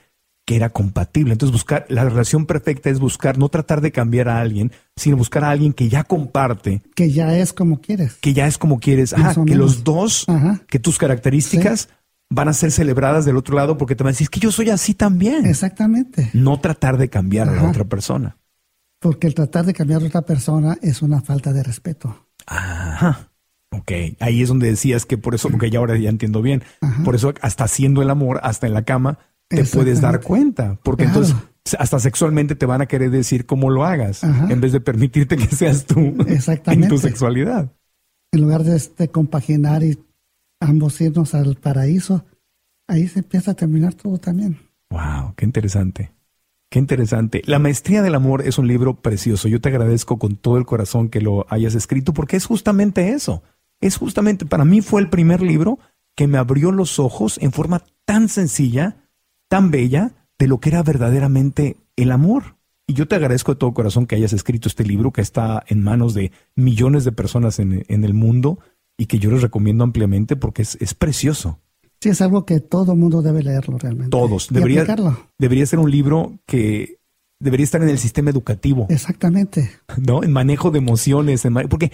[0.48, 1.34] que era compatible.
[1.34, 5.44] Entonces buscar, la relación perfecta es buscar, no tratar de cambiar a alguien, sino buscar
[5.44, 8.14] a alguien que ya comparte, Que ya es como quieres.
[8.22, 9.58] que ya es como quieres, Ajá, que menos.
[9.58, 10.62] los dos, Ajá.
[10.70, 11.90] que tus características
[12.30, 14.54] van a ser celebradas del otro lado porque te van a decir, es que yo
[14.54, 15.46] soy así también.
[15.46, 16.30] Exactamente.
[16.32, 18.38] No tratar de cambiar a la otra persona.
[19.00, 22.26] Porque el tratar de cambiar a otra persona es una falta de respeto.
[22.46, 23.32] Ajá.
[23.72, 23.92] Ok,
[24.22, 26.64] ahí es donde decías que por eso, porque ya ahora ya entiendo bien,
[27.04, 31.06] por eso hasta haciendo el amor, hasta en la cama, te puedes dar cuenta, porque
[31.06, 31.20] Claro.
[31.22, 31.44] entonces
[31.80, 34.48] hasta sexualmente te van a querer decir cómo lo hagas, Ajá.
[34.50, 36.00] en vez de permitirte que seas tú
[36.68, 37.74] en tu sexualidad.
[38.32, 39.98] En lugar de este, compaginar y
[40.60, 42.26] ambos irnos al paraíso,
[42.88, 44.58] ahí se empieza a terminar todo también.
[44.90, 46.12] Wow, qué interesante.
[46.70, 47.42] Qué interesante.
[47.46, 49.48] La maestría del amor es un libro precioso.
[49.48, 53.42] Yo te agradezco con todo el corazón que lo hayas escrito porque es justamente eso.
[53.80, 55.80] Es justamente, para mí fue el primer libro
[56.16, 58.98] que me abrió los ojos en forma tan sencilla,
[59.48, 62.58] tan bella, de lo que era verdaderamente el amor.
[62.88, 65.84] Y yo te agradezco de todo corazón que hayas escrito este libro que está en
[65.84, 68.60] manos de millones de personas en, en el mundo
[68.98, 71.60] y que yo les recomiendo ampliamente porque es, es precioso.
[72.00, 74.12] Sí, es algo que todo mundo debe leerlo realmente.
[74.12, 74.50] Todos.
[74.52, 74.86] Debería,
[75.38, 76.97] debería ser un libro que
[77.40, 79.72] debería estar en el sistema educativo, Exactamente.
[80.06, 80.24] ¿no?
[80.24, 81.92] En manejo de emociones, en porque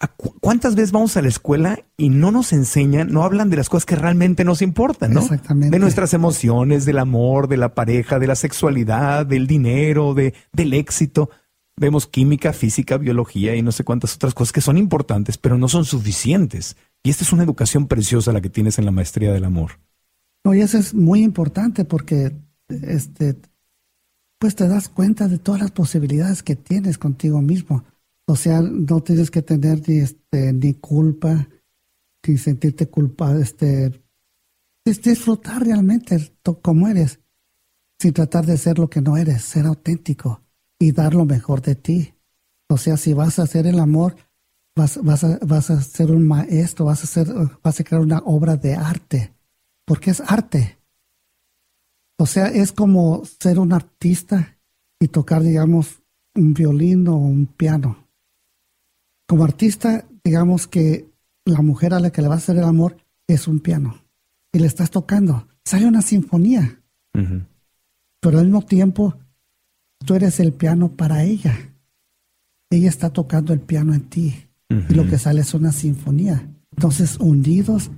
[0.00, 3.56] ¿a cu- ¿cuántas veces vamos a la escuela y no nos enseñan, no hablan de
[3.56, 5.20] las cosas que realmente nos importan, ¿no?
[5.22, 5.74] Exactamente.
[5.74, 10.74] De nuestras emociones, del amor, de la pareja, de la sexualidad, del dinero, de, del
[10.74, 11.30] éxito.
[11.76, 15.68] Vemos química, física, biología y no sé cuántas otras cosas que son importantes, pero no
[15.68, 16.76] son suficientes.
[17.02, 19.72] Y esta es una educación preciosa la que tienes en la maestría del amor.
[20.44, 22.32] No, y eso es muy importante porque
[22.68, 23.36] este,
[24.44, 27.82] pues te das cuenta de todas las posibilidades que tienes contigo mismo.
[28.26, 31.48] O sea, no tienes que tener ni, este, ni culpa,
[32.28, 34.04] ni sentirte culpable, este,
[34.84, 36.30] dis- disfrutar realmente
[36.60, 37.20] como eres,
[37.98, 40.42] sin tratar de ser lo que no eres, ser auténtico
[40.78, 42.12] y dar lo mejor de ti.
[42.68, 44.14] O sea, si vas a hacer el amor,
[44.76, 47.32] vas, vas, a, vas a ser un maestro, vas a, hacer,
[47.62, 49.32] vas a crear una obra de arte,
[49.86, 50.73] porque es arte.
[52.18, 54.58] O sea, es como ser un artista
[55.00, 56.02] y tocar, digamos,
[56.34, 58.08] un violín o un piano.
[59.26, 61.08] Como artista, digamos que
[61.44, 62.96] la mujer a la que le vas a hacer el amor
[63.26, 64.04] es un piano
[64.52, 65.48] y le estás tocando.
[65.64, 66.80] Sale una sinfonía,
[68.20, 69.18] pero al mismo tiempo
[70.04, 71.56] tú eres el piano para ella.
[72.70, 76.48] Ella está tocando el piano en ti y lo que sale es una sinfonía.
[76.72, 77.90] Entonces, unidos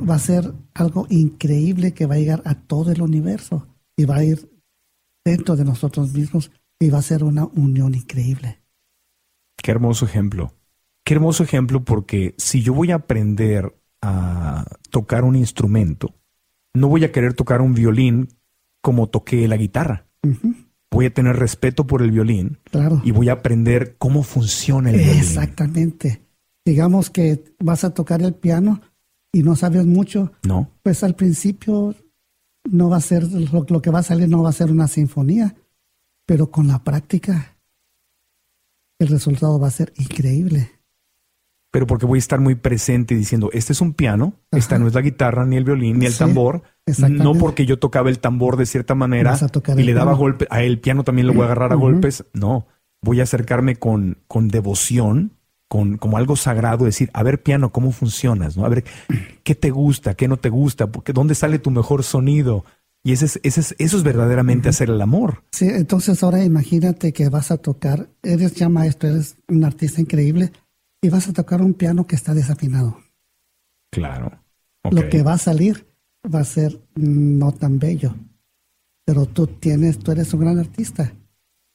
[0.00, 4.16] va a ser algo increíble que va a llegar a todo el universo y va
[4.16, 4.50] a ir
[5.24, 8.60] dentro de nosotros mismos y va a ser una unión increíble.
[9.62, 10.54] Qué hermoso ejemplo.
[11.04, 16.14] Qué hermoso ejemplo porque si yo voy a aprender a tocar un instrumento,
[16.74, 18.28] no voy a querer tocar un violín
[18.80, 20.06] como toqué la guitarra.
[20.90, 23.00] Voy a tener respeto por el violín Claro.
[23.04, 25.18] y voy a aprender cómo funciona el violín.
[25.18, 26.22] Exactamente.
[26.64, 28.80] Digamos que vas a tocar el piano
[29.32, 30.70] y no sabes mucho, ¿No?
[30.82, 31.94] pues al principio
[32.70, 34.88] no va a ser, lo, lo que va a salir no va a ser una
[34.88, 35.54] sinfonía,
[36.26, 37.56] pero con la práctica
[38.98, 40.70] el resultado va a ser increíble.
[41.72, 44.94] Pero porque voy a estar muy presente diciendo, este es un piano, esta no es
[44.94, 46.62] la guitarra, ni el violín, ni el Sí, tambor.
[47.08, 49.38] No porque yo tocaba el tambor de cierta manera
[49.76, 50.18] y le daba piano.
[50.18, 52.24] golpe, a el piano también lo voy a agarrar a golpes.
[52.32, 52.66] No,
[53.00, 55.38] voy a acercarme con, con devoción,
[55.70, 58.56] con como algo sagrado, decir, a ver piano, ¿cómo funcionas?
[58.56, 58.64] ¿no?
[58.66, 58.82] A ver,
[59.44, 60.14] ¿qué te gusta?
[60.14, 60.88] ¿Qué no te gusta?
[60.90, 62.64] Porque, ¿Dónde sale tu mejor sonido?
[63.04, 65.44] Y ese es, ese es- eso es verdaderamente hacer el amor.
[65.52, 70.50] Sí, entonces ahora imagínate que vas a tocar, eres ya maestro, eres un artista increíble
[71.00, 72.98] y vas a tocar un piano que está desafinado.
[73.92, 74.42] Claro.
[74.90, 75.86] Lo que va a salir
[76.34, 78.16] va a ser no tan bello,
[79.06, 81.14] pero tú tienes, tú eres un gran artista.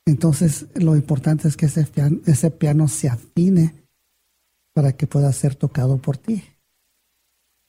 [0.05, 3.84] Entonces lo importante es que ese piano, ese piano se afine
[4.75, 6.43] para que pueda ser tocado por ti.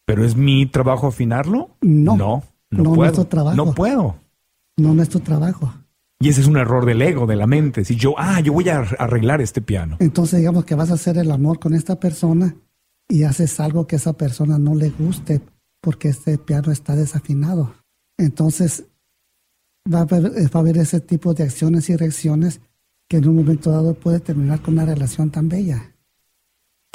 [0.05, 1.77] ¿Pero es mi trabajo afinarlo?
[1.81, 2.17] No.
[2.17, 3.11] No, no, No, no puedo.
[3.13, 3.57] es tu trabajo.
[3.57, 4.17] No puedo.
[4.77, 5.73] No, no es tu trabajo.
[6.21, 7.85] Y ese es un error del ego, de la mente.
[7.85, 9.97] Si yo, ah, yo voy a ar- arreglar este piano.
[10.01, 12.57] Entonces digamos que vas a hacer el amor con esta persona
[13.09, 15.41] y haces algo que a esa persona no le guste
[15.81, 17.75] porque este piano está desafinado.
[18.19, 18.85] Entonces
[19.93, 22.61] va a haber, va a haber ese tipo de acciones y reacciones
[23.09, 25.93] que en un momento dado puede terminar con una relación tan bella.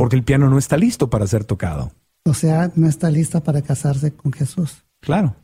[0.02, 1.91] Porque el piano no está listo para ser tocado.
[2.26, 4.84] O sea, no está lista para casarse con Jesús.
[4.99, 5.36] Claro.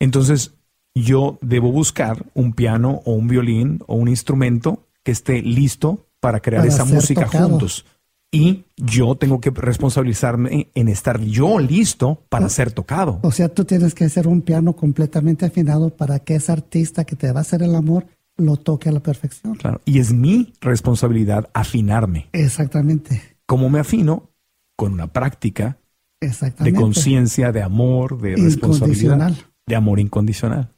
[0.00, 0.54] Entonces,
[0.94, 6.40] yo debo buscar un piano o un violín o un instrumento que esté listo para
[6.40, 7.50] crear Para esa música tocado.
[7.50, 7.84] juntos.
[8.32, 13.20] Y yo tengo que responsabilizarme en estar yo listo para ser tocado.
[13.22, 17.16] O sea, tú tienes que hacer un piano completamente afinado para que ese artista que
[17.16, 18.06] te va a hacer el amor
[18.38, 19.56] lo toque a la perfección.
[19.56, 19.82] Claro.
[19.84, 22.30] Y es mi responsabilidad afinarme.
[22.32, 23.36] Exactamente.
[23.48, 24.30] ¿Cómo me afino?
[24.76, 25.78] Con una práctica
[26.20, 29.32] de conciencia, de amor, de responsabilidad,
[29.66, 30.72] de amor incondicional.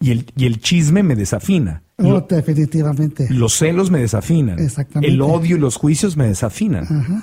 [0.00, 1.82] y, el, y el chisme me desafina.
[1.98, 3.26] Oh, Lo- definitivamente.
[3.30, 4.58] los celos me desafinan.
[4.58, 5.12] Exactamente.
[5.12, 6.84] El odio y los juicios me desafinan.
[6.84, 7.22] Ajá.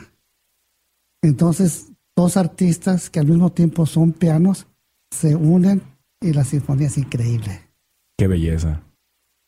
[1.21, 4.67] Entonces, dos artistas que al mismo tiempo son pianos
[5.11, 5.84] se unen
[6.21, 7.69] y la sinfonía es increíble.
[8.17, 8.81] Qué belleza.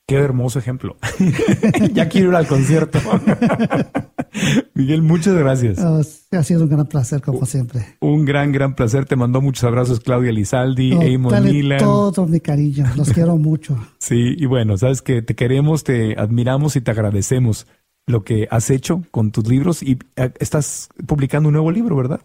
[0.07, 0.97] Qué hermoso ejemplo.
[1.93, 2.99] ya quiero ir al concierto.
[4.75, 5.79] Miguel, muchas gracias.
[5.79, 6.01] Ah,
[6.31, 7.97] ha sido un gran placer, como siempre.
[8.01, 9.05] Un gran, gran placer.
[9.05, 12.85] Te mandó muchos abrazos Claudia Lizaldi, Oh, Amon todo mi cariño.
[12.95, 13.77] Los quiero mucho.
[13.97, 17.65] Sí, y bueno, sabes que te queremos, te admiramos y te agradecemos
[18.05, 22.21] lo que has hecho con tus libros y eh, estás publicando un nuevo libro, ¿verdad?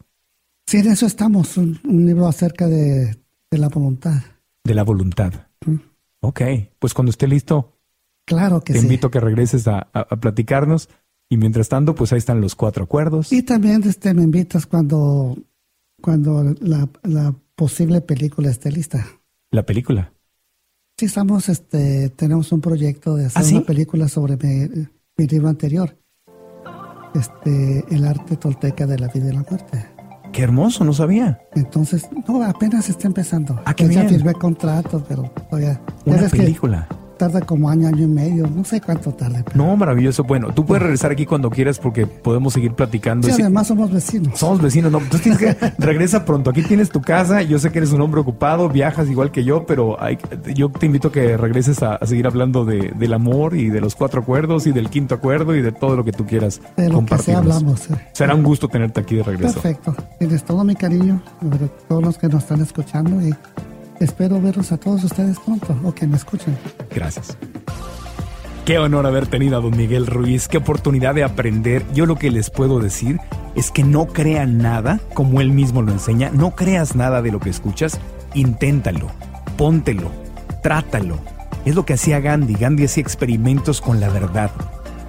[0.66, 1.56] Sí, en eso estamos.
[1.56, 3.16] Un, un libro acerca de,
[3.50, 4.20] de la voluntad.
[4.64, 5.32] De la voluntad.
[5.64, 5.76] Mm.
[6.20, 6.40] Ok,
[6.78, 7.76] pues cuando esté listo,
[8.26, 8.84] Claro que te sí.
[8.84, 10.88] invito a que regreses a, a- a platicarnos
[11.28, 13.32] y mientras tanto, pues ahí están los cuatro acuerdos.
[13.32, 15.36] Y también este, me invitas cuando,
[16.02, 19.06] cuando la, la posible película esté lista.
[19.50, 20.12] La película.
[20.98, 23.56] Sí, estamos, este, tenemos un proyecto de hacer ¿Ah, sí?
[23.56, 25.96] una película sobre mi, mi libro anterior.
[27.14, 29.86] Este, el arte tolteca de la vida y la muerte.
[30.32, 31.40] Qué hermoso, no sabía.
[31.54, 33.60] Entonces, no, apenas está empezando.
[33.64, 34.14] Ah, qué Pues ya bien.
[34.14, 35.80] firmé contrato, pero todavía.
[36.06, 36.86] ya Una ves que película.
[37.20, 39.42] Tarda como año, año y medio, no sé cuánto tarde.
[39.44, 40.24] pero- No, maravilloso.
[40.24, 43.28] Bueno, tú puedes regresar aquí cuando quieras porque podemos seguir platicando.
[43.28, 44.38] Sí, además somos vecinos.
[44.38, 44.98] Somos vecinos, no.
[44.98, 46.48] Entonces tienes que regresa pronto.
[46.50, 47.42] Aquí tienes tu casa.
[47.42, 50.16] Yo sé que eres un hombre ocupado, viajas igual que yo, pero hay-
[50.54, 53.80] yo te invito a que regreses a, a seguir hablando de, del amor y de
[53.82, 56.88] los cuatro acuerdos y del quinto acuerdo y de todo lo que tú quieras De
[56.88, 57.86] lo que sea hablamos.
[58.12, 59.60] Será un gusto tenerte aquí de regreso.
[59.60, 59.94] Perfecto.
[60.18, 63.34] Tienes todo mi cariño, sobre todos los que nos están escuchando y
[64.00, 66.56] espero verlos a todos ustedes pronto o que me escuchen.
[66.94, 67.36] Gracias.
[68.64, 71.84] Qué honor haber tenido a don Miguel Ruiz, qué oportunidad de aprender.
[71.94, 73.18] Yo lo que les puedo decir
[73.54, 77.40] es que no crean nada como él mismo lo enseña, no creas nada de lo
[77.40, 77.98] que escuchas,
[78.34, 79.08] inténtalo,
[79.56, 80.10] póntelo,
[80.62, 81.18] trátalo.
[81.64, 82.54] Es lo que hacía Gandhi.
[82.54, 84.50] Gandhi hacía experimentos con la verdad.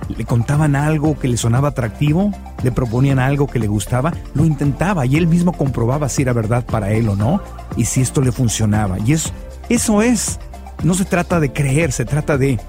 [0.09, 2.31] Le contaban algo que le sonaba atractivo,
[2.63, 6.65] le proponían algo que le gustaba, lo intentaba y él mismo comprobaba si era verdad
[6.65, 7.41] para él o no
[7.77, 8.97] y si esto le funcionaba.
[8.99, 9.31] Y es,
[9.69, 10.39] eso es.
[10.83, 12.59] No se trata de creer, se trata de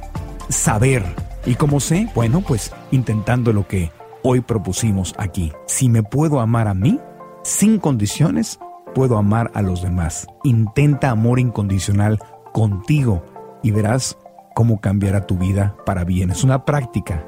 [0.49, 1.05] saber.
[1.47, 2.09] ¿Y cómo sé?
[2.15, 3.91] Bueno, pues intentando lo que
[4.23, 5.53] hoy propusimos aquí.
[5.67, 7.01] Si me puedo amar a mí,
[7.43, 8.59] sin condiciones,
[8.95, 10.27] puedo amar a los demás.
[10.45, 12.21] Intenta amor incondicional
[12.53, 13.25] contigo
[13.63, 14.17] y verás
[14.55, 16.31] cómo cambiará tu vida para bien.
[16.31, 17.25] Es una práctica,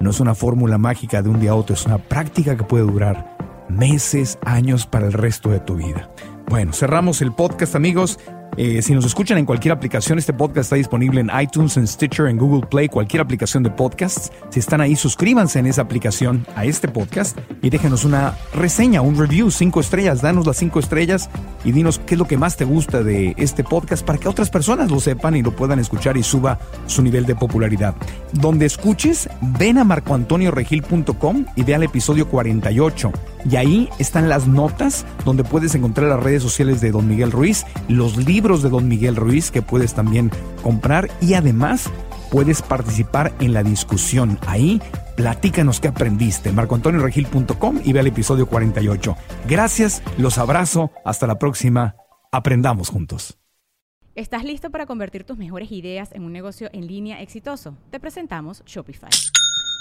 [0.00, 2.84] no es una fórmula mágica de un día a otro, es una práctica que puede
[2.84, 3.36] durar
[3.68, 6.10] meses, años para el resto de tu vida.
[6.48, 8.18] Bueno, cerramos el podcast amigos.
[8.56, 12.26] Eh, si nos escuchan en cualquier aplicación, este podcast está disponible en iTunes, en Stitcher,
[12.26, 14.30] en Google Play, cualquier aplicación de podcasts.
[14.50, 19.18] Si están ahí, suscríbanse en esa aplicación a este podcast y déjenos una reseña, un
[19.18, 20.22] review, cinco estrellas.
[20.22, 21.28] Danos las cinco estrellas
[21.64, 24.50] y dinos qué es lo que más te gusta de este podcast para que otras
[24.50, 27.94] personas lo sepan y lo puedan escuchar y suba su nivel de popularidad.
[28.32, 29.28] Donde escuches,
[29.58, 33.33] ven a marcoantonioregil.com y ve al episodio 48.
[33.48, 37.64] Y ahí están las notas donde puedes encontrar las redes sociales de Don Miguel Ruiz,
[37.88, 40.30] los libros de Don Miguel Ruiz que puedes también
[40.62, 41.90] comprar y además
[42.30, 44.38] puedes participar en la discusión.
[44.46, 44.80] Ahí
[45.16, 46.52] platícanos qué aprendiste.
[46.52, 49.16] marcoantonioregil.com y ve al episodio 48.
[49.48, 51.96] Gracias, los abrazo, hasta la próxima.
[52.32, 53.38] Aprendamos juntos.
[54.14, 57.76] ¿Estás listo para convertir tus mejores ideas en un negocio en línea exitoso?
[57.90, 59.10] Te presentamos Shopify.